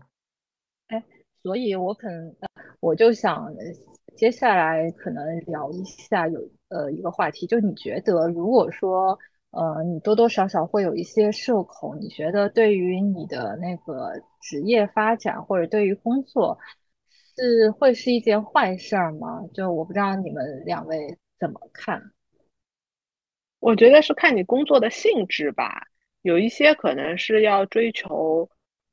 [1.48, 2.36] 所以我可能
[2.82, 3.48] 我就想
[4.18, 9.18] 接下来可能聊一下有呃一个话题，就你觉得如果说。
[9.52, 16.56] 呃，你多多少少会有一些社恐，你觉得对于你的那个职业发展或者对于工作，
[17.38, 19.42] 是会是一件坏事儿吗？
[19.54, 22.12] 就我不知道你们两位怎么看？
[23.60, 25.82] 我觉得是看你工作的性质吧，
[26.24, 28.48] 有一些可能是要追求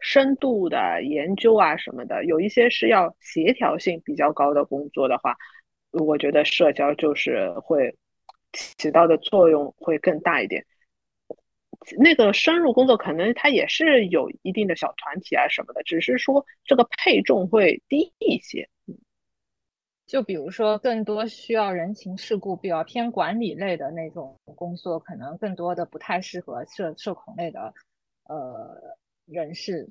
[0.05, 5.34] 深度的研究啊什么的，有一些是要协调性比较高的工作的话，
[5.92, 7.96] 我觉得社交就是会
[8.52, 10.66] 起到的作用会更大一点。
[11.98, 18.68] 那个深入工作可能它也是有一定的小团体啊什么的，只是说这个配重会低一些。
[20.07, 27.72] 就比如说，更多需要人情世故、比较偏管理类的那种工作，可能更多的不太适合社社恐类的
[28.28, 28.78] 呃
[29.27, 29.89] 人事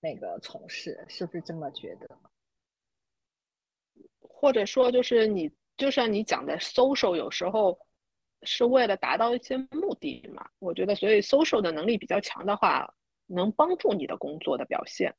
[0.00, 2.18] 那个从事，是不是这么觉得？
[4.20, 7.78] 或者说，就是你就像你讲的，social 有时候
[8.42, 10.46] 是为了达到一些目的嘛？
[10.58, 12.92] 我觉得，所以 social 的能力比较强的话，
[13.26, 15.14] 能帮助你的工作的表现，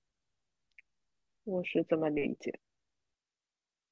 [1.43, 2.60] 我是这么理解。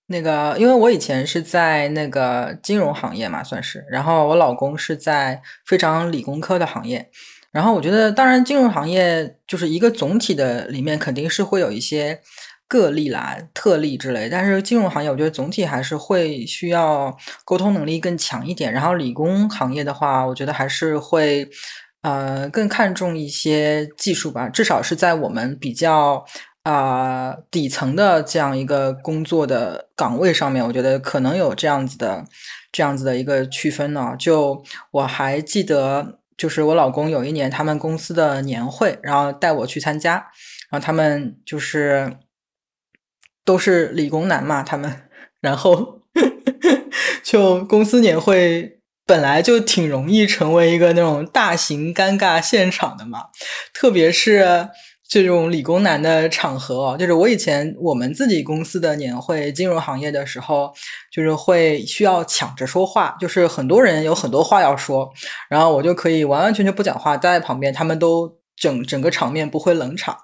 [0.08, 7.10] 那个，因为我以前是在那个金融行业嘛，算是，然后我老公是在非常理工科的行业，
[7.56, 12.20] 然后我觉得，当然金融行业就是一个总体的里面肯定是会有一些
[12.68, 21.50] 个例啦、特例之类，但是金融行业我觉得总体还是会需要沟通能力更强一点，然后理工行业的话，我觉得还是会
[22.02, 26.26] 呃更看重一些技术吧，至少是在我们比较。
[26.66, 32.26] 啊，底层的这样一个工作的岗位上面，我觉得可能有这样子的、
[32.72, 34.16] 这样子的一个区分呢。
[34.18, 40.14] 就我还记得，就是我老公有一年他们公司的年会，然后带我去参加，
[40.70, 42.18] 然后他们就是
[43.44, 45.04] 都是理工男嘛，他们，
[45.42, 46.02] 然后
[47.24, 53.26] 就公司年会本来就挺容易成为一个那种大型尴尬现场的嘛，
[53.74, 54.70] 特别是。
[55.08, 60.74] 这种理工男的场合哦，就是我以前我们自己公司的年会，金融行业的时候，
[61.12, 65.08] 就是会需要抢着说话，就是很多人有很多话要说，
[65.48, 70.18] 然后我就可以完完全全不讲话，待在旁边，他们都整整个场面不会冷场。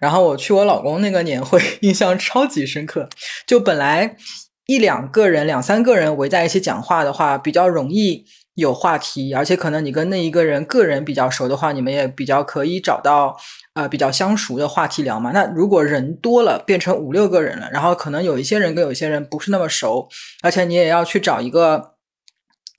[0.00, 3.08] 然后我去我老公那个年会， 印象超级深刻，
[3.46, 4.16] 就本来
[4.66, 8.24] 一两个人、两三个人围在一起讲话的话，比较容易。
[8.56, 13.34] 有话题，而且可能你跟那一个人个人比较熟的话，你们也比较可以找到
[13.74, 15.30] 呃比较相熟的话题聊嘛。
[15.32, 20.08] 那如果人多了，变成五六个人了，然后可能有一些人跟有些人不是那么熟，
[20.42, 21.94] 而且你也要去找一个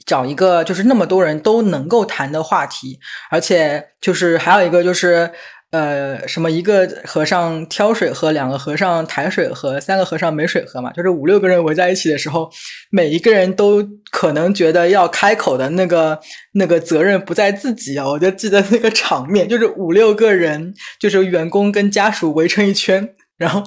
[0.05, 5.31] 找一个就是那么多人都能够谈的话题，而且就是还有一个就是。
[5.72, 10.91] 呃，什么一个和尚挑水喝，两个和尚抬水喝，三个和尚没水喝嘛？
[10.91, 12.49] 就是五六个人围在一起的时候，
[12.89, 16.19] 每一个人都可能觉得要开口的那个
[16.55, 18.05] 那个责任不在自己啊！
[18.05, 23.63] 我就记得那个场面，就是五六个人，就是员工跟家属围成一圈，然后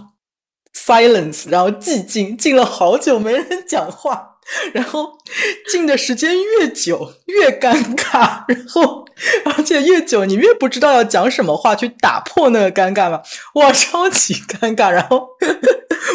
[0.74, 4.32] silence，然后寂静，静了好久，没人讲话。
[4.74, 5.10] 然后
[5.72, 9.03] 静的时间越久越尴尬，然后
[9.56, 13.22] 而且越久你越不知道要讲什么话去打破那个尴尬嘛，
[13.54, 14.90] 哇，超级尴尬。
[14.90, 15.28] 然后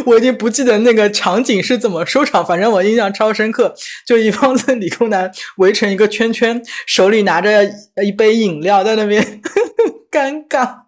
[0.06, 3.74] 我已经不记得那个场景是怎么收场，反正我印象超深刻，
[4.06, 7.64] 就一帮子理工男围成一个圈圈，手里拿着
[8.04, 9.42] 一杯饮料在那边
[10.12, 10.82] 尴尬，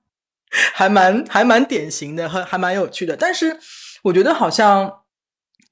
[0.74, 3.16] 还蛮还蛮典型的，还还蛮有趣的。
[3.16, 3.58] 但是
[4.04, 4.98] 我觉得好像。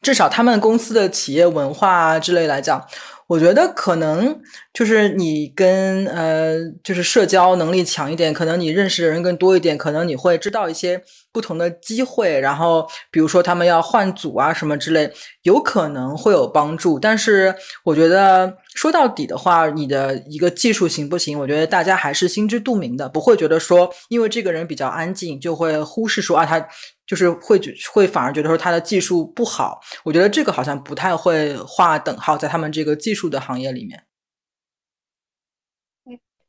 [0.02, 2.82] 至少他们公司的企业文化啊之类来讲，
[3.30, 4.42] 我觉得可能
[4.74, 11.00] 就是你跟呃，就是社交能力强一点，可能你认识的人更多一点，可能你会知道一些
[11.32, 12.40] 不同的机会。
[12.40, 15.12] 然后比如说他们要换组啊什么之类，
[15.44, 17.00] 有可能会有帮助。
[17.00, 17.54] 但是
[17.84, 21.38] 我觉得说到底的话，你的一个技术行不行？
[21.38, 26.66] 我觉得大家还是心知肚明的，不会觉得说因为这个人比较安静，就会忽视说啊他。
[27.06, 27.60] 就是会
[27.92, 34.04] 会反而觉得说他的技术不好，我觉得这个好像不太会划等号在他们这个技术的行业里面。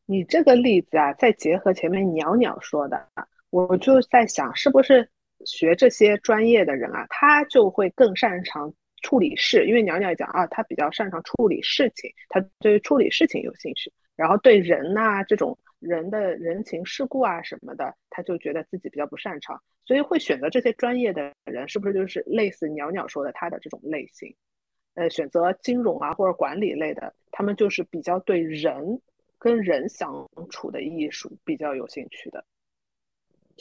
[0.05, 3.09] 你这个例子啊，再结合前面鸟鸟说的，
[3.49, 5.09] 我就在想，是不是
[5.47, 8.70] 学这些专业的人啊，他就会更擅长
[9.01, 9.66] 处理事？
[9.66, 15.59] 因为鸟鸟讲啊，他比较擅长处理事情，他对于处理事情有兴趣，然后对人呐这种。
[15.80, 24.36] 人的人情世故啊什么的，他就觉得自己比较不擅长，所以会选择这些专业的人，是不是就是类似鸟鸟说的他的这种类型？
[24.92, 29.01] 呃，选择金融啊或者管理类的，他们就是比较对人
[29.38, 32.44] 跟人相处的艺术比较有兴趣的。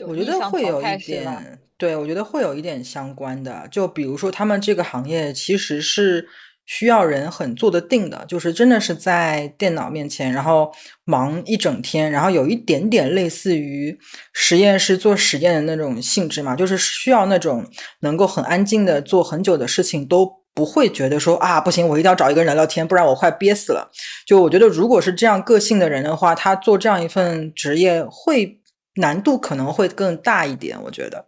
[0.07, 6.27] 我觉得会有一点，对我觉得会有一点相关的，就比如说他们这个行业其实是。
[6.71, 10.71] 需要人很做得定的，就是真的是在电脑面前，然后
[11.03, 13.97] 忙一整天，然后有一点点类似于
[14.33, 17.65] 实验室做实验的那种性质嘛，就是需要那种
[18.01, 20.37] 能够很安静的做很久的事情都。
[20.51, 23.89] 不会觉得说啊不行，我一定要找一个人聊聊天，不然我快憋死了。
[24.27, 28.58] 就我觉得，如果是这样个性的人的话，他做这样一份职业会
[28.95, 30.81] 难度可能会更大一点。
[30.81, 31.25] 我觉得。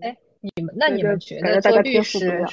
[0.00, 2.44] 哎，你们那你们觉得做律师？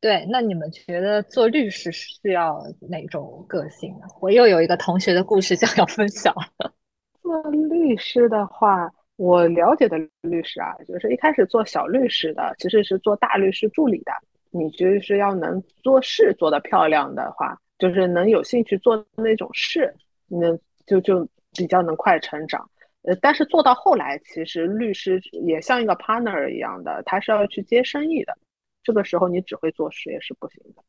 [0.00, 4.06] 对，那你们觉得做律师需要哪种个性呢？
[4.20, 6.34] 我又有一个同学的故事想要分享。
[7.22, 14.12] 做律师的话，我了解的律师啊，就是一开始做小律师的，其实是做大律师助理的。
[14.50, 19.94] 你就是要能做事做得漂亮的话，就是能有兴趣做那种事，
[20.26, 22.68] 能就就比较能快成长。
[23.04, 28.38] 呃，但是做到后来，其实律师也像一个 partner 一样的，他是要去接生意的。
[28.84, 30.82] 这个时候你只会做事也是不行的。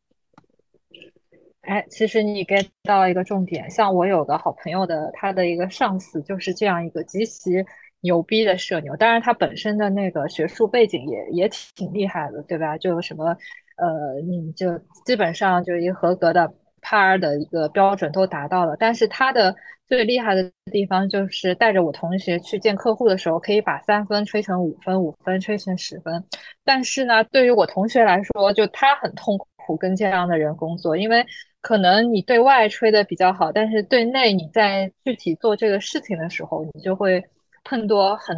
[1.62, 7.50] 哎，其实你 get 到一个重点，像我有个好朋友的，他的一个上司就是这样一个极其
[8.02, 12.78] 牛逼的社牛，当然他本身的那个学术背景也也挺厉害的，对吧？
[12.78, 13.36] 就什么
[13.78, 19.56] 呃，你就基本上就一个合格的 par 的一个标准都达到了，但是他的。
[19.94, 26.24] 最厉害的地方就是带着我同学去见客户的时候，可以把三分吹成五分，五分吹成十分。
[26.64, 31.24] 但是呢，对于我同学来说，就他很痛苦跟这样的人工作，因为
[31.62, 37.24] 可能你对外吹的比较好，但是对内你在具体做这个事情的时候，你就会
[37.64, 38.36] 碰多很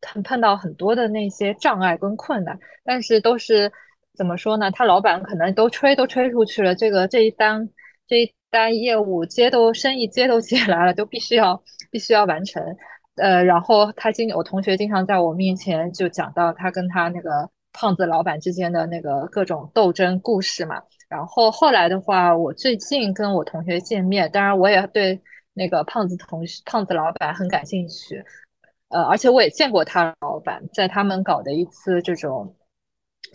[0.00, 2.58] 碰碰到很多的那些障碍跟困难。
[2.82, 3.70] 但是都是
[4.14, 4.70] 怎么说呢？
[4.70, 7.68] 他老板可能都吹都吹出去了，这个这一单
[8.08, 8.32] 这。
[8.54, 12.62] 单业务接都生意接都接来了，都必须要必须要完成。
[13.16, 20.80] 呃，然后他经我同学经常在我面前就讲到他跟他那个胖子老板之间的那个各种斗争故事嘛。
[21.08, 25.20] 然后后来的话，我最近跟我同学见面，当然我也对
[25.52, 28.22] 那个胖子同学胖子老板很感兴趣。
[28.90, 32.54] 呃，而且我也见过他老板，在他们搞的一次这种。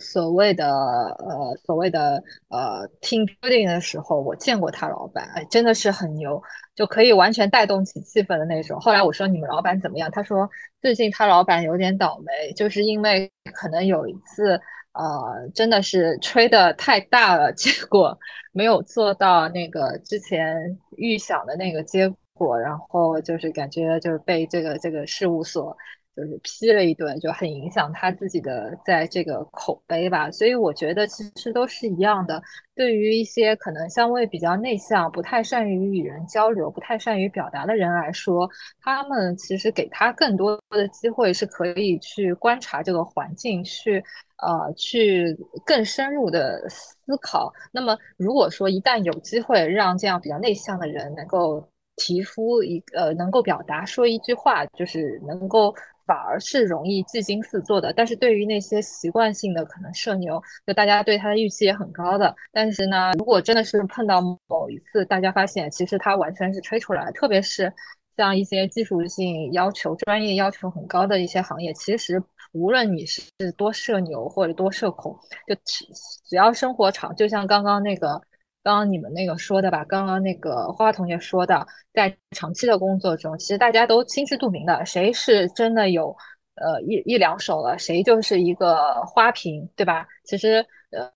[0.00, 6.42] 所谓的呃，所谓的呃，team building 的时候，我见过他老板，哎，真的是很牛，
[6.74, 8.80] 就可以完全带动起气氛的那种。
[8.80, 10.10] 后来我说你们老板怎么样？
[10.10, 10.48] 他说
[10.80, 14.60] 最近他老板有点倒霉，就是因为可能有一次
[14.92, 18.18] 呃，真的是吹的太大了，结果
[18.52, 20.56] 没有做到那个之前
[20.96, 25.76] 预想的那个结果，然后就是感觉就是被这个这个事务所。
[26.16, 30.30] 就是批了一顿，就很影响他自己的在这个口碑吧。
[30.30, 32.42] 所以我觉得其实都是一样的。
[32.74, 38.48] 对于一些可能相对比较内向、不太善于与人交流、不太善于表达的人来说，
[38.80, 44.02] 他们其实给他更多的机会，是可以去观察这个环境，去
[44.38, 47.52] 呃去更深入的思考。
[47.70, 51.62] 那么如果说一旦有机会让这样比较内向的人能够
[51.96, 55.74] 提出一呃能够表达说一句话，就是能够。
[56.10, 62.34] 反而是容易技惊四座的，但是对于那些习惯性的可能社牛，就大家对他的预期也很高的。
[62.50, 67.72] 但是呢，如果真的是碰到某一次，大家发现其实他完全是吹出来，特别是
[68.16, 73.22] 像一些技术性要求、专业要求很高的一些行业，其实无论你是
[73.56, 75.86] 多社牛或者多社恐，就只
[76.28, 78.20] 只要生活场，就像刚刚那个。
[78.62, 86.14] 刚刚你们那个说的吧，刚刚那个花花同学说的，在长期的工作中，其实大家都心知肚明的，谁是真的有
[86.56, 90.06] 呃一一两手了，谁就是一个花瓶，对吧？
[90.24, 91.10] 其实呃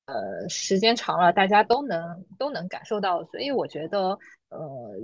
[0.48, 4.18] 时间长了，大家都能都能感受到，所以我觉得
[4.48, 4.94] 呃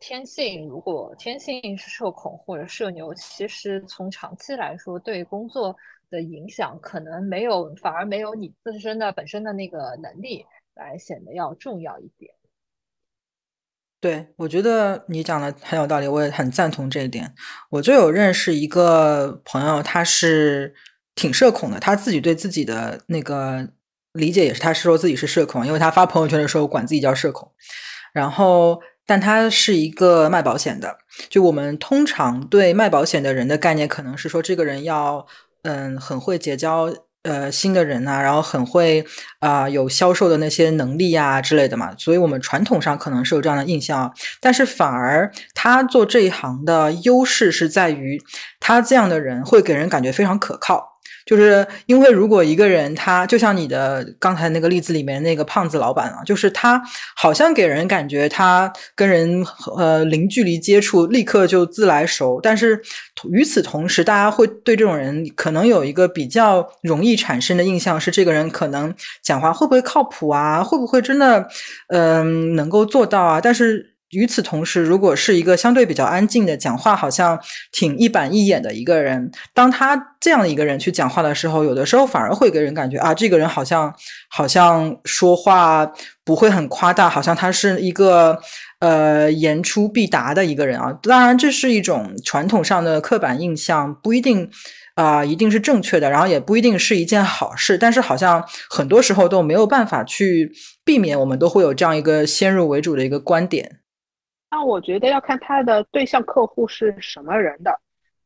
[0.00, 5.76] 天性如果天性是社恐或者社牛，其实从长期来说对工作
[6.08, 10.42] 的影响可能没有，反而没有你自身的本身的那个能力。
[10.76, 12.32] 来显得要重要一点。
[13.98, 17.34] 对，我觉得你讲的很有道理，我也很赞同这一点。
[17.70, 20.74] 我就有认识一个朋友，他是
[21.14, 23.68] 挺社恐的，他自己对自己的那个
[24.12, 27.50] 理解也是，他是说自己是社恐，因为他发朋友圈的时候管自己叫社恐。
[28.12, 30.98] 然后，但他是一个卖保险的，
[31.28, 35.26] 就我们通常对卖保险的人的概念，可能是说这个人要
[35.62, 36.94] 嗯很会结交。
[37.26, 39.04] 呃，新的人呐，然后很会
[39.40, 48.22] 啊，有销售的那些能力呀之类的嘛，所以我们传统上可能是有这样的印象，但是反而他做这一行的优势是在于，
[48.60, 50.95] 他这样的人会给人感觉非常可靠。
[51.24, 56.80] 就是因为如果一个人他就像你的刚才那个例子里面那个胖子老板啊，就是他
[57.16, 59.44] 好像给人感觉他跟人
[59.76, 62.80] 呃零距离接触立刻就自来熟，但是
[63.30, 71.46] 与此同时，大家会对这种人可能有一个比较容易产生的印象是这个人可能讲话会不会靠谱啊，会不会真的
[71.88, 73.40] 嗯能够做到啊？
[73.40, 73.95] 但是。
[74.16, 77.38] 与此同时，如果是一个相对比较安静的，讲话好像
[77.70, 83.94] 挺一板一眼的一个人，当他这样的一个人去讲话的时候，有的时候反而会给人感觉啊，这个人好像
[84.30, 85.92] 好像说话
[86.24, 88.38] 不会很夸大，好像他是一个
[88.80, 90.92] 呃言出必达的一个人啊。
[91.02, 94.50] 当然，这是一种传统上的刻板印象，不一定。
[94.96, 100.50] 啊，一定是正确的，然后也不一定是一件好事，但是好像很多时候都没有办法去
[100.86, 103.80] 避免，我们都会有这样一个先入为主的一个观点。
[104.50, 107.80] 那我觉得要看他的对象客户是什么人的，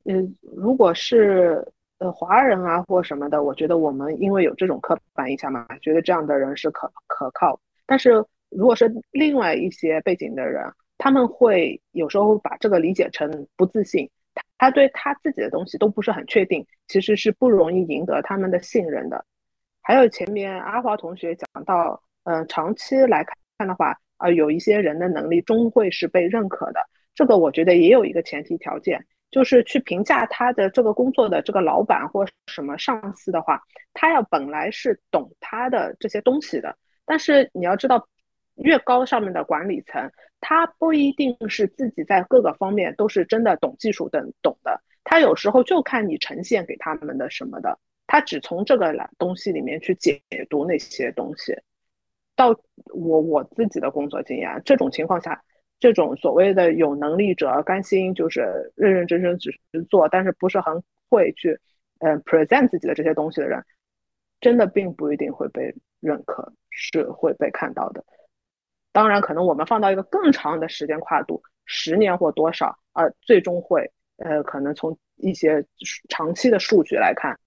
[0.04, 1.66] 嗯，如果是
[1.98, 7.58] 呃华人啊或什么的，我觉得我们因为有这种刻板印象嘛，觉得这样的人是可可靠。
[7.86, 10.62] 但是如果是另外一些背景的人，
[10.98, 14.08] 他们会有时候把这个理解成不自信。
[14.58, 19.24] 他对他自己的东西都不是很确定，其实是不容易赢得他们的信任的。
[19.80, 23.24] 还有前面阿华同学讲到，嗯，长期来
[23.56, 26.80] 看的话，啊，有一些人的能力终会是被认可的。
[27.14, 33.60] 这个我觉得也有一个前提条件，就是去评价他的这个工作的这个老板或什么上司的话，
[33.92, 36.76] 他要本来是懂他的这些东西的。
[37.04, 38.06] 但是你要知道。
[38.56, 51.56] 越高上面的管理层，他不一定是自己在各个方面都是真的懂技术的懂的，他有时候就看你呈现给他们的什么的，他只从这个东西里面去解读那些东西。
[52.40, 52.58] 到
[52.94, 55.38] 我我自己的工作经验，这种情况下，
[55.78, 61.60] 这种所谓的有能力者甘心就是认认真真只是做，但是不是很会去
[61.98, 63.62] 嗯 present 自己的这些东西的人，
[64.40, 68.02] 真的并不一定会被认可，是会被看到的。
[68.90, 73.86] 当然，可能我们放到一个更长的时间跨度，十年或多少，呃，最终会，
[74.16, 75.62] 呃，可能从一些
[76.08, 77.38] 长期的数据来看，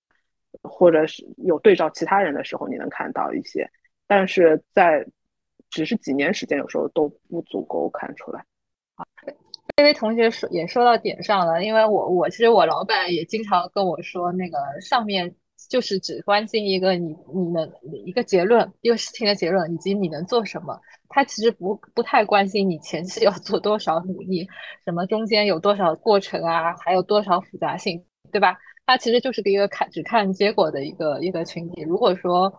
[0.62, 3.68] 或者是有对照其他人的时候，你能看到一些，
[4.16, 5.04] 但是在
[5.72, 8.40] 只是几年时间，有时候都不足够看出来。
[8.94, 9.04] 啊，
[9.76, 15.36] 这位同学说也说到点上了，因为我我其实我老板也经常跟我说，那个上面。
[15.70, 17.68] 就是只关心一个你你能
[18.06, 20.78] 一个结论，一个事情的结论，以及你能做什么。
[21.08, 24.46] 他其实不不太关心你前期要做多少努力，
[24.84, 28.56] 什么中间有多少过程啊，还有多少复杂性，对吧？
[28.86, 31.82] 他其实就是一个看只看结果的一个一个群体。
[31.82, 32.54] 如果说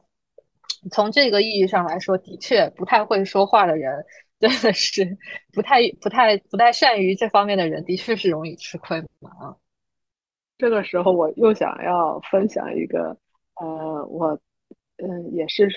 [0.90, 4.04] 从这个意义上来说，的确不太会说话的人，
[4.38, 5.16] 真的是
[5.52, 9.56] 不太不太不太善于这方面的人，的确是容易吃亏嘛啊。
[10.56, 13.16] 这个时候，我又想要分享一个，
[13.60, 14.38] 呃，我，
[14.98, 15.68] 嗯，也是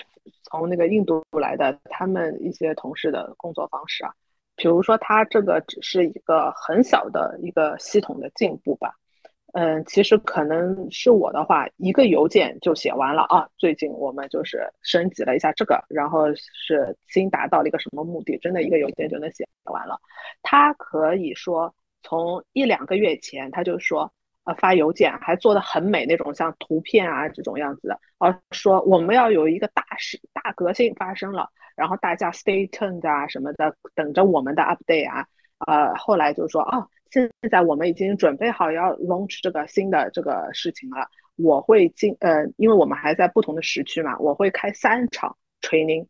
[0.44, 4.12] 从那个印度来的，他们一些同事的工作方式啊，
[4.54, 8.94] 比如说他这个只是一个很小的一个系统的进步吧，
[9.58, 19.98] 嗯，其实可能是我的话，一个邮件就写完了啊，最近我们就是升级了一下这个，然后是新达到了一个什么目的，真的一个邮件就能写写完了，
[20.42, 24.12] 他可以说从一两个月前他就说。
[24.44, 28.00] 呃，发邮件还做的很美那种，像图片啊这种样子的。
[28.16, 35.26] 哦，说我们要有一个大事、大革新发生了，然后大家 stay tuned 啊什么的，等着我们的 update 啊。
[35.66, 41.08] 呃，后来就说，哦，现在我们已经准备好要 launch 这个新的这个事情了。
[41.36, 46.06] 我会进，呃，因为我们还在不同的时区嘛，我会开三场 training，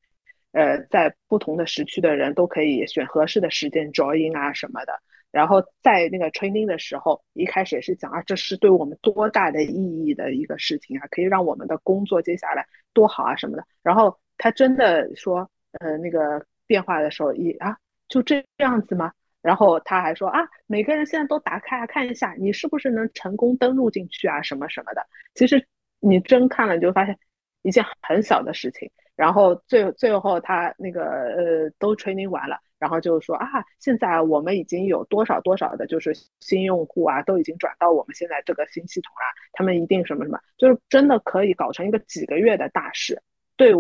[0.53, 4.93] 呃，在不同的时区的人都可以选合适的时间 join 啊什么的。
[5.31, 13.63] 然后在那个 training 的时候，一开始也是讲啊，这是对我们多大的意义的一个事情啊，可以让我们的工作接下来多好啊什么的。
[13.83, 17.77] 然后他真的说，呃，那个变化的时候一啊，
[18.09, 19.13] 就这样子吗？
[19.49, 25.07] 然后他还说啊，每个人现在都打开啊，看一下你是不是能成功登录进去啊，什么什么的。
[25.33, 25.67] 其实
[26.01, 27.19] 你真看了，你就发现
[27.63, 28.91] 一件很小的事情。
[29.17, 32.59] 然后最最后他那个呃都 training 完了。
[32.79, 39.25] 然后就说啊，现在我们已经有多少多少的，就是新用户啊，都已经转到我们现在这个新系统啊，
[39.55, 43.21] 他们一定什么什么，就是真的可以搞成一个几个月的大事。
[43.57, 43.73] 对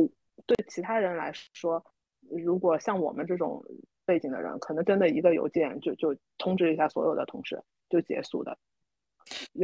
[0.46, 1.84] 对，其他人来说，
[2.30, 3.62] 如果像我们这种
[4.08, 8.56] 背景的人，可能真的一个邮件就就通知一下所有的同事就结束的。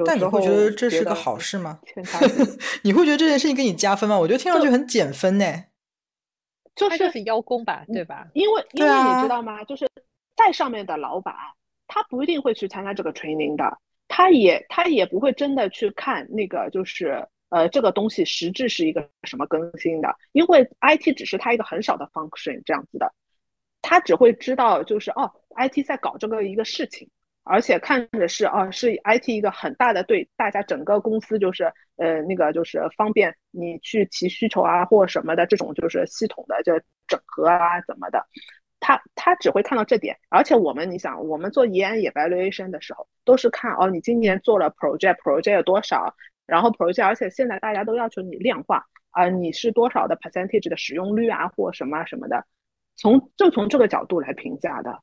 [0.04, 1.80] 但你会觉得这是个好事吗？
[2.84, 4.18] 你会觉得这件事情给你加分吗？
[4.18, 5.64] 我觉得听上去很减分呢。
[6.76, 8.28] 就是邀功吧，对吧？
[8.34, 9.64] 因为因为你知道吗？
[9.64, 9.88] 就是
[10.36, 11.34] 在上面的老板，
[11.86, 13.78] 他不一定会去参加这个 training 的，
[14.08, 23.10] 他也他也不会真的去看那个，就是呃，这个东西实质是一个什么更新的，因为 IT 只是他一个很少的 function 这样子的，
[23.86, 27.06] 他只会知道就是哦，IT 在搞这个一个事情。
[27.46, 31.64] 而且看着是啊，是 IT 一个很大的对大家整个公司就是
[31.96, 36.72] 呃那个就是方便你去提需求啊或什么的这种就是系统的就
[37.06, 38.26] 整合啊怎么的，
[38.80, 46.14] 他他只会看到这点，而且我们你想，我们做 EN evaluation 的时候，都是看哦，你今年做了 project project 有多少，
[46.46, 52.46] 然后 project，而且现在大家都要求你量化啊，你是多少的 percentage 的使用率啊，或什么什么的，
[52.96, 55.02] 从就从这个角度来评价的。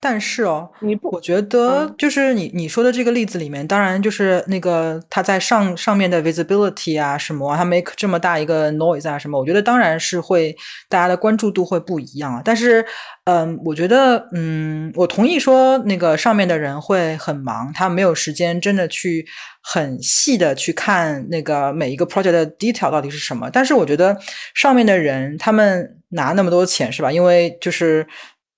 [0.00, 10.54] 但是哦，你不，我觉得就是你你说的这个例子里面，当然就是那个他在上上面的 visibility 啊什么，他 make 这么大一个 noise 啊什么，我觉得当然是会
[10.88, 12.40] 大家的关注度会不一样啊。
[12.44, 12.84] 但是，
[13.24, 19.26] 嗯，我觉得，嗯，我同意说那个上面的人会很忙，他没有时间真的去
[19.62, 23.50] 很细的去看那个每一个 project 的 detail 到底是什么。
[23.52, 24.16] 但是我觉得
[24.54, 27.10] 上面的人他们拿那么多钱是吧？
[27.10, 28.06] 因为就是。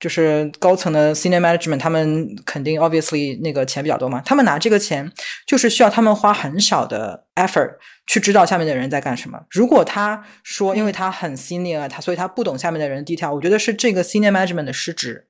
[0.00, 5.12] 就是高层的 senior management，他们肯定 obviously 那个钱比较多嘛，他们拿这个钱
[5.46, 7.72] 就是需要他们花很少的 effort
[8.06, 9.38] 去知道下面的人在干什么。
[9.50, 15.26] 如果他说因为他很 senior，他所以他不懂下面的人 detail，我觉得是这个 senior management 的失职，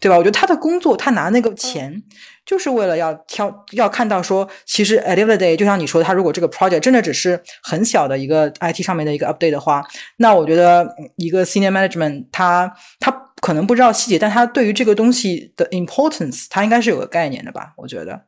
[0.00, 0.16] 对吧？
[0.16, 2.02] 我觉得他的工作，他拿那个钱
[2.46, 9.86] 就是为了要挑，要看到说，其实 at the end of the day，就像你说的，他如果这个 project 真的只是很小的一个 IT 上面的一个 update 的话，
[10.16, 13.25] 那我觉得一个 senior management 他他。
[13.46, 17.72] 可能不知道细节，但他对于这个东西的 importance，他应该是有个概念的吧？
[17.76, 18.26] 我觉得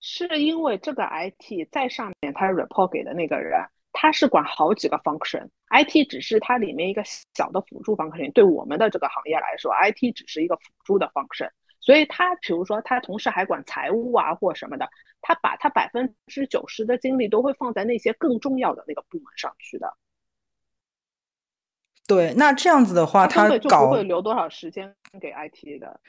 [0.00, 3.60] 是因为这个 IT 在上面，他 report 给的那个人，
[3.92, 7.02] 他是管好几个 function，IT 只是它里面一个
[7.34, 8.32] 小的辅助 function。
[8.32, 14.88] 对我们的这个行业来说，IT 只是一个辅助的 function，所以他比如说他同时还管财务啊或什么的，
[15.20, 19.94] 他把他百分之九十的精力都会放在那些更重要的那个部门上去的。
[22.08, 26.00] 对，那这样子的话，他搞不会留多少时间给 IT 的。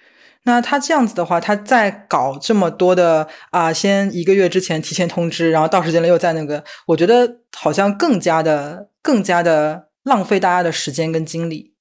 [0.44, 11.76] 那他这样子的话，他在搞这么多的啊，先一个月之前提前通知，然后到时间了又在那个，我觉得好像更加的、更加的浪费大家的时间跟精力。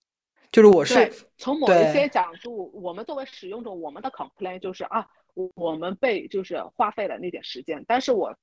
[0.51, 5.07] 就是我是从某一些角度，我们作为使用者，我们的 complaint 就是啊，
[5.55, 8.35] 我们被就是花费了那点时间，但是我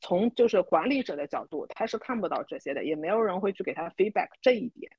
[0.00, 4.90] 从就是管理者的角度，他是看不到这些的，也没有人会去给他 feedback 这一点。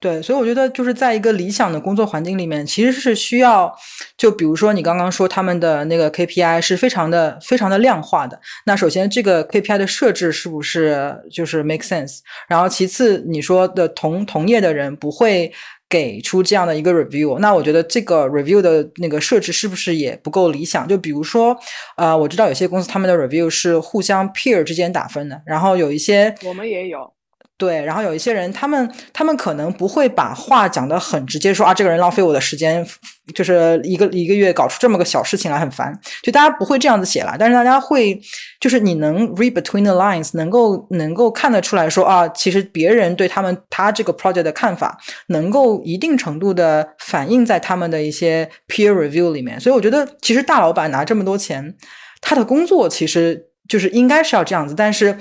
[0.00, 3.74] 对，所以我觉得就是在一个理想的工作环境里面，其实是需要，
[4.18, 8.38] 就比如说你刚刚说他们的那个 KPI 是非常的、非常的量化的。
[8.66, 12.18] 那首先这个 KPI 的设置是不是就是 make sense？
[12.48, 15.50] 然后其次你说的同同业的人不会
[15.88, 20.86] 给出这样的一个 review，那我觉得这个 review 的那个设置是不是也不够理想？
[20.86, 21.56] 就比如说，
[21.96, 27.13] 呃，我知道有些公司他们的 review 是互相 peer 之间打分的，然后有一些我们也有。
[27.64, 32.86] 对，然后有一些人，他们他们可能不会把话讲得很直接，说啊，这个人浪费我的时间，
[33.34, 35.98] 就是一个一个月搞出这么个小事情来，很烦。
[36.22, 38.20] 就大家不会这样子写了，但是大家会，
[38.60, 44.98] 就是你能 read between the lines，能够能够看得出来说啊，其实别人对他们他这个 project 的看法，
[45.28, 49.58] 能够一定程度的反映在他们的一些 peer review 里面。
[49.58, 51.74] 所以我觉得，其实大老板拿这么多钱，
[52.20, 55.16] 他的工作其实就是应该是要这样子，但是。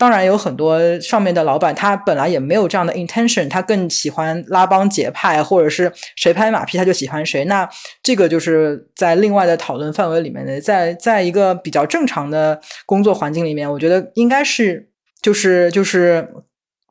[0.00, 7.44] 当然有很多上面的老板，他本来也没有这样的 intention，他更喜欢拉帮结派，或者是谁拍马屁他就喜欢谁。
[7.46, 7.68] 那
[8.00, 14.88] 这个就是在另外的讨论范围里面的，在在一个比较正常的工作环境里面，我觉得应该是
[15.20, 16.32] 就是就是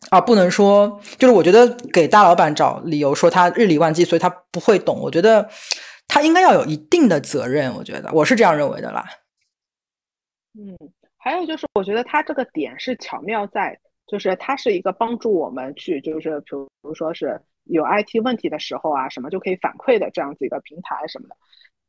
[0.09, 4.99] 啊，不能说就是我觉得给大老板找理由说他日理万机，所以他不会懂。
[4.99, 5.47] 我觉得
[6.09, 9.05] 他应该要有一定的责任，我觉得我是这样认为的啦。
[10.59, 10.75] 嗯。
[11.27, 16.51] 还有就是，我觉得它这个点是巧妙在，就是它是一个帮助我们去，就是比
[16.81, 21.35] 如说是有 IT 问题的时候啊，什么就可以反馈的这样子一个平台什么的。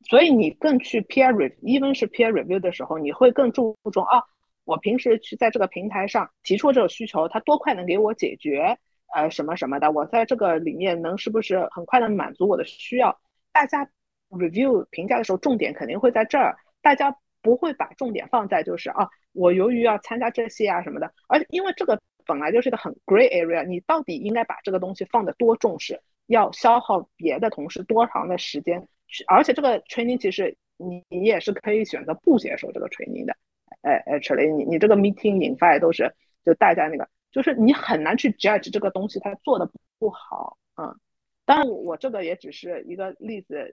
[0.09, 4.21] 所以你更去 peer review，even 是 peer review 的时候，你会更注重啊，
[4.65, 8.77] 我平时去在这个平台上提出这个需求，它多快能给我解决，
[9.15, 13.17] 呃，什么什么的，我在这个里面能是不是很快的满足我的需要？
[13.53, 13.89] 大家
[14.31, 19.09] review 评价的时候，重点肯定会在这儿，大家不会把重点放在就是啊。
[19.39, 28.89] 我由于要参加这些啊什么的，而因为这个本来就是一个很 gray area，你到底应该把这个东西放的多重视，要消耗别的同事多长的时间？
[29.29, 33.37] 而且这个 training 其实你你也是可以选择不接受这个 training 的。
[33.83, 36.13] 哎，actually 你你这个 meeting invite 都是
[36.45, 39.71] 就大家那个，就是你很难去 judge 这个东西它做的
[40.01, 40.59] 不好。
[40.77, 40.99] 嗯，
[41.45, 43.73] 当然我这个也只是一个例子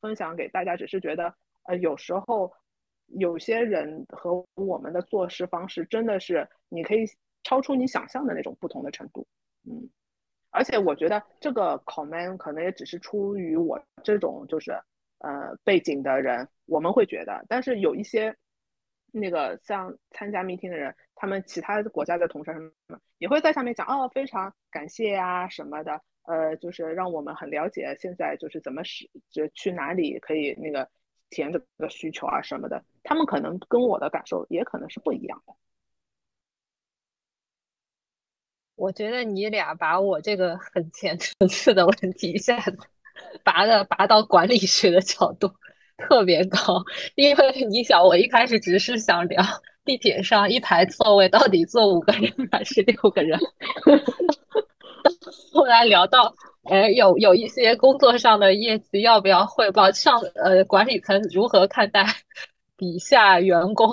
[0.00, 1.32] 分享给大家，只是觉得
[1.62, 2.52] 呃有时候。
[3.08, 7.04] 有些人和我们的做事方式真的是，你可以
[7.44, 9.26] 超出你想象的那种不同的程度，
[9.64, 9.88] 嗯，
[10.50, 14.72] 而且我觉得这个 comment 可能也只是出于我这种就是
[15.18, 18.36] 呃背景的人，我们会觉得，但是有一些
[19.12, 30.88] 那个像参加 meeting 的人，他们其他国家的同事什么也会在上面讲哦，非常感谢呀什么的，呃，就是让我们很了解现在就是怎么使，就去哪里可以那个
[31.30, 35.54] 填这个需求啊什么的，他们可能跟我的感受也可能是不一样的。
[38.74, 42.76] 我觉得你俩把我这个很浅层次的问题一下子
[43.42, 45.50] 拔的拔到管理学的角度
[45.96, 49.42] 特别高，因为你想，我一开始只是想聊
[49.82, 53.40] 地铁上一排座位到底坐五个人还是六个人，
[55.54, 56.34] 后来聊到，
[56.68, 62.04] 哎，有有一些工作上的业绩要不要汇报，上呃管理层如何看待？
[62.78, 63.88] 底下员工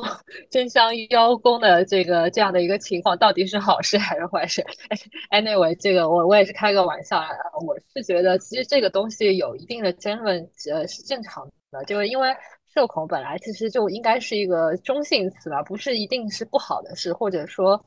[0.51, 4.61] 争相邀功的这个这样的一个情况，到底是好事还是坏事
[5.31, 7.29] ？Anyway，这个我我也是开个玩笑啊。
[7.65, 10.37] 我是觉得其实这个东西有一定的争论，
[10.69, 11.81] 呃，是正常的。
[11.85, 12.35] 就是因为
[12.73, 17.81] 社恐本来其实就应该是一个中性词吧，不是一定是不好的事，或者说，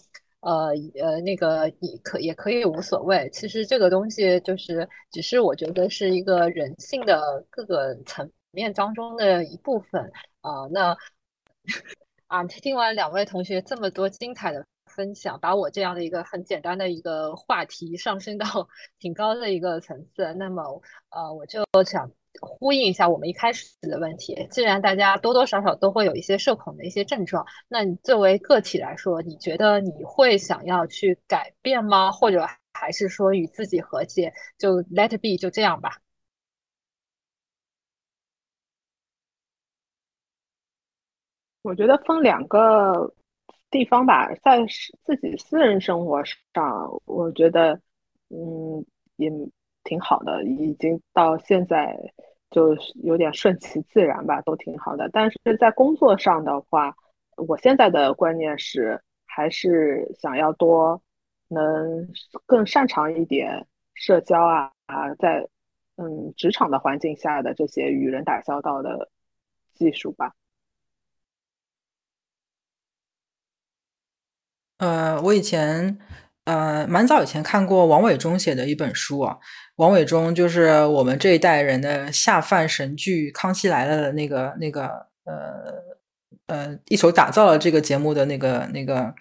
[0.47, 0.69] 呃
[1.03, 3.29] 呃，那个你可也可以无所谓。
[3.33, 10.01] 其实这个东西就是只是我觉得是一个人性的各个层面当中的一部分。
[10.43, 10.97] 啊，那
[12.29, 18.47] 啊，听完两位同学这么多精彩的分享，把我这样的一个很简单的一个话题上升到
[19.01, 20.63] 挺高的一个层次，那么
[21.11, 22.09] 呃，我就想
[22.41, 24.47] 呼应一下我们一开始的问题。
[24.51, 32.11] 既然大家多多少少都会有一些社恐的一些症状，那你作为个体来说，你觉得你会想要去改变吗？
[32.11, 35.99] 或者还是说与自己和解，就 let be 就这样吧？
[41.63, 43.13] 我觉得分两个
[43.71, 44.65] 地方吧，在
[45.05, 47.81] 自己私人生活上，我觉得
[48.29, 48.85] 嗯
[49.17, 49.29] 也
[49.87, 51.97] 挺好的，已经到现在
[52.51, 55.09] 就有点顺其自然吧，都挺好的。
[55.13, 56.95] 但是在工作上的话，
[57.37, 61.01] 我现在的观念是，还是想要多
[61.49, 62.09] 能
[62.45, 65.49] 更擅长一点社交啊啊，在
[65.97, 69.09] 嗯职场的环境下的这些与人打交道的
[69.73, 70.35] 技术吧。
[74.79, 75.99] 呃，我以前
[76.47, 79.37] 呃蛮早以前看过王伟忠写的一本书啊，
[79.77, 84.87] 王伟忠就是我们这一代人的下饭神剧《康熙来了》的那个那个
[85.25, 85.75] 呃
[86.47, 89.15] 呃一手打造了这个节目的那个那个。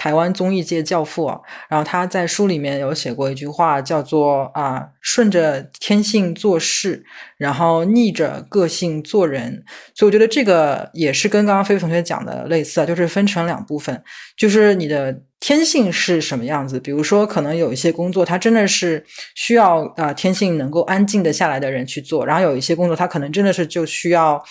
[0.00, 1.26] 台湾综艺界教父，
[1.68, 7.04] 然后他在书里面有写过一句话，叫做“啊，顺着天性做事，
[7.36, 9.62] 然后逆着个性做人”。
[9.94, 14.02] 所以我觉得这个也是跟刚刚飞飞同学讲的类似啊，就是分成两部分，
[14.38, 16.80] 就是你的天性是什么样子。
[16.80, 24.42] 比如说，可能有一些工作，它真的是需要啊天性能够安静的下来的人去做，然后有一些工作，它可能真的是就需要。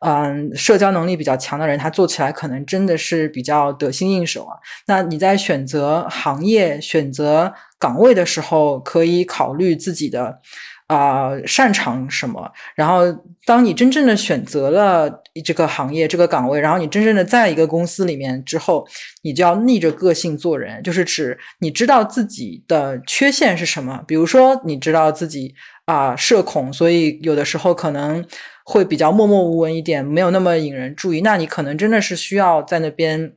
[0.00, 4.56] 嗯，社交能力比较强的人，他做起来可能真的是比较得心应手啊。
[4.86, 10.38] 那你在选择行业、选择岗位的时候，可以考虑自己的
[10.86, 12.52] 啊擅长什么。
[12.74, 13.04] 然后，
[13.46, 18.86] 当你真正的选择了这个行业、这个岗位，然后你真正的在一个公司里面之后，
[19.22, 24.04] 你就要逆着个性做人，就是指你知道自己的缺陷是什么。
[24.06, 25.54] 比如说，你知道自己
[25.86, 28.22] 啊社恐，所以有的时候可能。
[28.68, 31.20] 会比较默默无闻一点，没有那么引人注意。
[31.20, 33.32] 那你可能真的是需要在那边，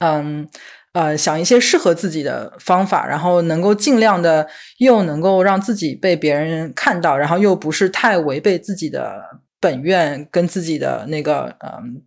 [0.00, 0.46] 嗯
[0.92, 4.46] 呃，想一些适合自己的方法，然后能够尽量的
[4.76, 9.22] 又能够让自己被别人看到，然后又不是太违背自己的
[9.58, 12.02] 本愿跟自己的那个嗯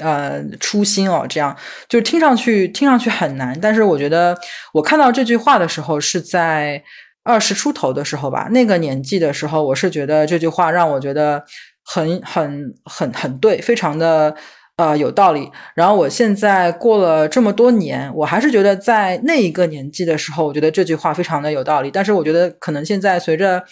[0.00, 1.24] 呃初心哦。
[1.26, 1.56] 这样
[1.88, 4.38] 就是听上去听上去很难，但是我觉得
[4.74, 6.84] 我看到这句话的时候是在。
[7.24, 11.44] 二十出头的时候吧，那个年纪的时候，我是觉得这句话让我觉得
[11.84, 14.34] 很很很很对，非常的
[14.76, 15.48] 呃有道理。
[15.76, 21.90] 然后我现在过了这么多年，我还是觉得在那一个年纪的时候，我觉得这句话非常的有道理。
[21.92, 23.62] 但是我觉得可能现在随着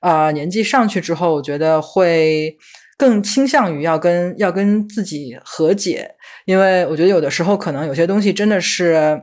[0.00, 2.54] 啊年纪上去之后，我觉得会
[2.98, 6.10] 更倾向于要跟要跟自己和解，
[6.44, 9.22] 因为我觉得有的时候可能有些东西真的是。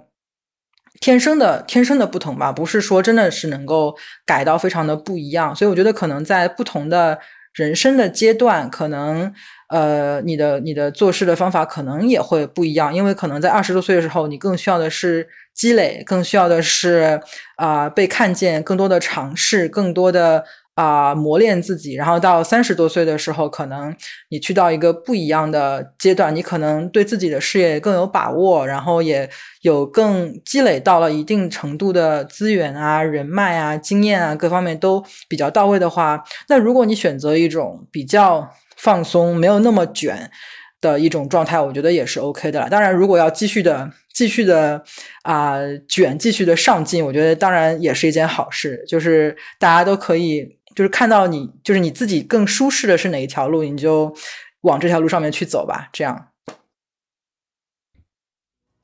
[1.00, 7.18] 天生的天生的不同吧，不是说真的是能够改到非常的不一样，所以我觉得可能在不同的
[7.54, 9.32] 人生的阶段，可能
[9.70, 17.22] 呃你的你的做事的方法可能也会不一样，因为可能在二十多岁的时候，你更需要的是积累，更需要的是
[17.56, 20.46] 啊被看见，更多的尝试，更多的。
[20.76, 23.96] 啊，磨练自己，然后到三十多岁的时候，可能
[24.30, 29.30] 你去到一个不一样的阶段，你可能对自己的事业更有把握，然后也
[29.62, 40.30] 有更积累到了一定程度的资源啊、人脉啊、经验啊，各方面都比较到位的话，那如果你选择一种比较放松、没有那么卷。
[40.82, 42.70] 的一种状态，我觉得也是 OK 的了。
[42.70, 44.84] 当然，如果要继续的、继续的
[45.24, 45.56] 啊
[45.90, 48.84] 卷、继续的上进，我觉得当然也是一件好事。
[48.88, 54.14] 就是大家都可以，就是看到你，就是你自己更舒适的是哪一条路，你就
[54.62, 55.90] 往这条路上面去走吧。
[55.94, 56.28] 这样。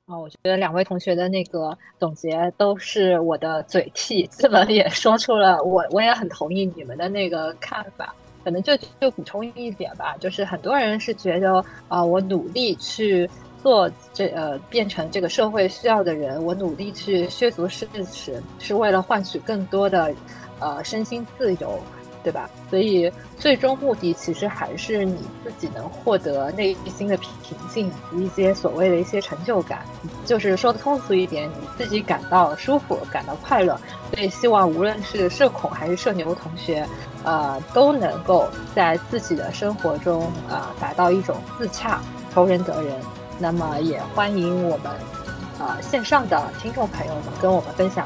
[0.07, 8.15] 哦，我觉得两位同学的那个总结都是我的嘴替，基本也说出了我，我也很同意你们的那个看法。
[8.43, 13.29] 可能就就补充一点吧，就是很多人是觉得啊，我努力去
[13.61, 20.11] 做这呃，变成这个社会需要的人，我努力去削足适齿，是为了换取更多的
[20.61, 21.77] 呃身心自由。
[22.23, 22.47] 对吧？
[22.69, 27.33] 所以最终目的其实还是你自己能获得内心的平
[27.73, 29.83] 静以及一些所谓的一些成就感，
[30.23, 33.75] 就是说的通俗一点，你自己感到舒服，感到快乐。
[34.13, 36.87] 所以希望无论是社恐还是社牛同学，
[37.23, 41.99] 呃，都能够在自己的生活中啊达到一种自洽，
[42.35, 42.93] 求人得人。
[43.39, 44.91] 那么也欢迎我们
[45.57, 48.05] 呃线上的听众朋友们跟我们分享。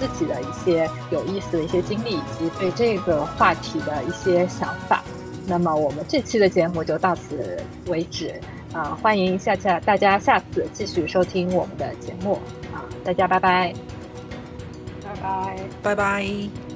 [0.00, 5.04] 自己的一些有意思的一些经历，以及对这个话题的一些想法。
[5.46, 8.32] 那么我们这期的节目就到此为止
[8.72, 8.96] 啊！
[9.02, 12.38] 欢迎下下大家下次继续收听我们的节目
[12.72, 12.86] 啊！
[13.04, 13.74] 大家拜拜，
[15.02, 16.69] 拜拜，拜拜。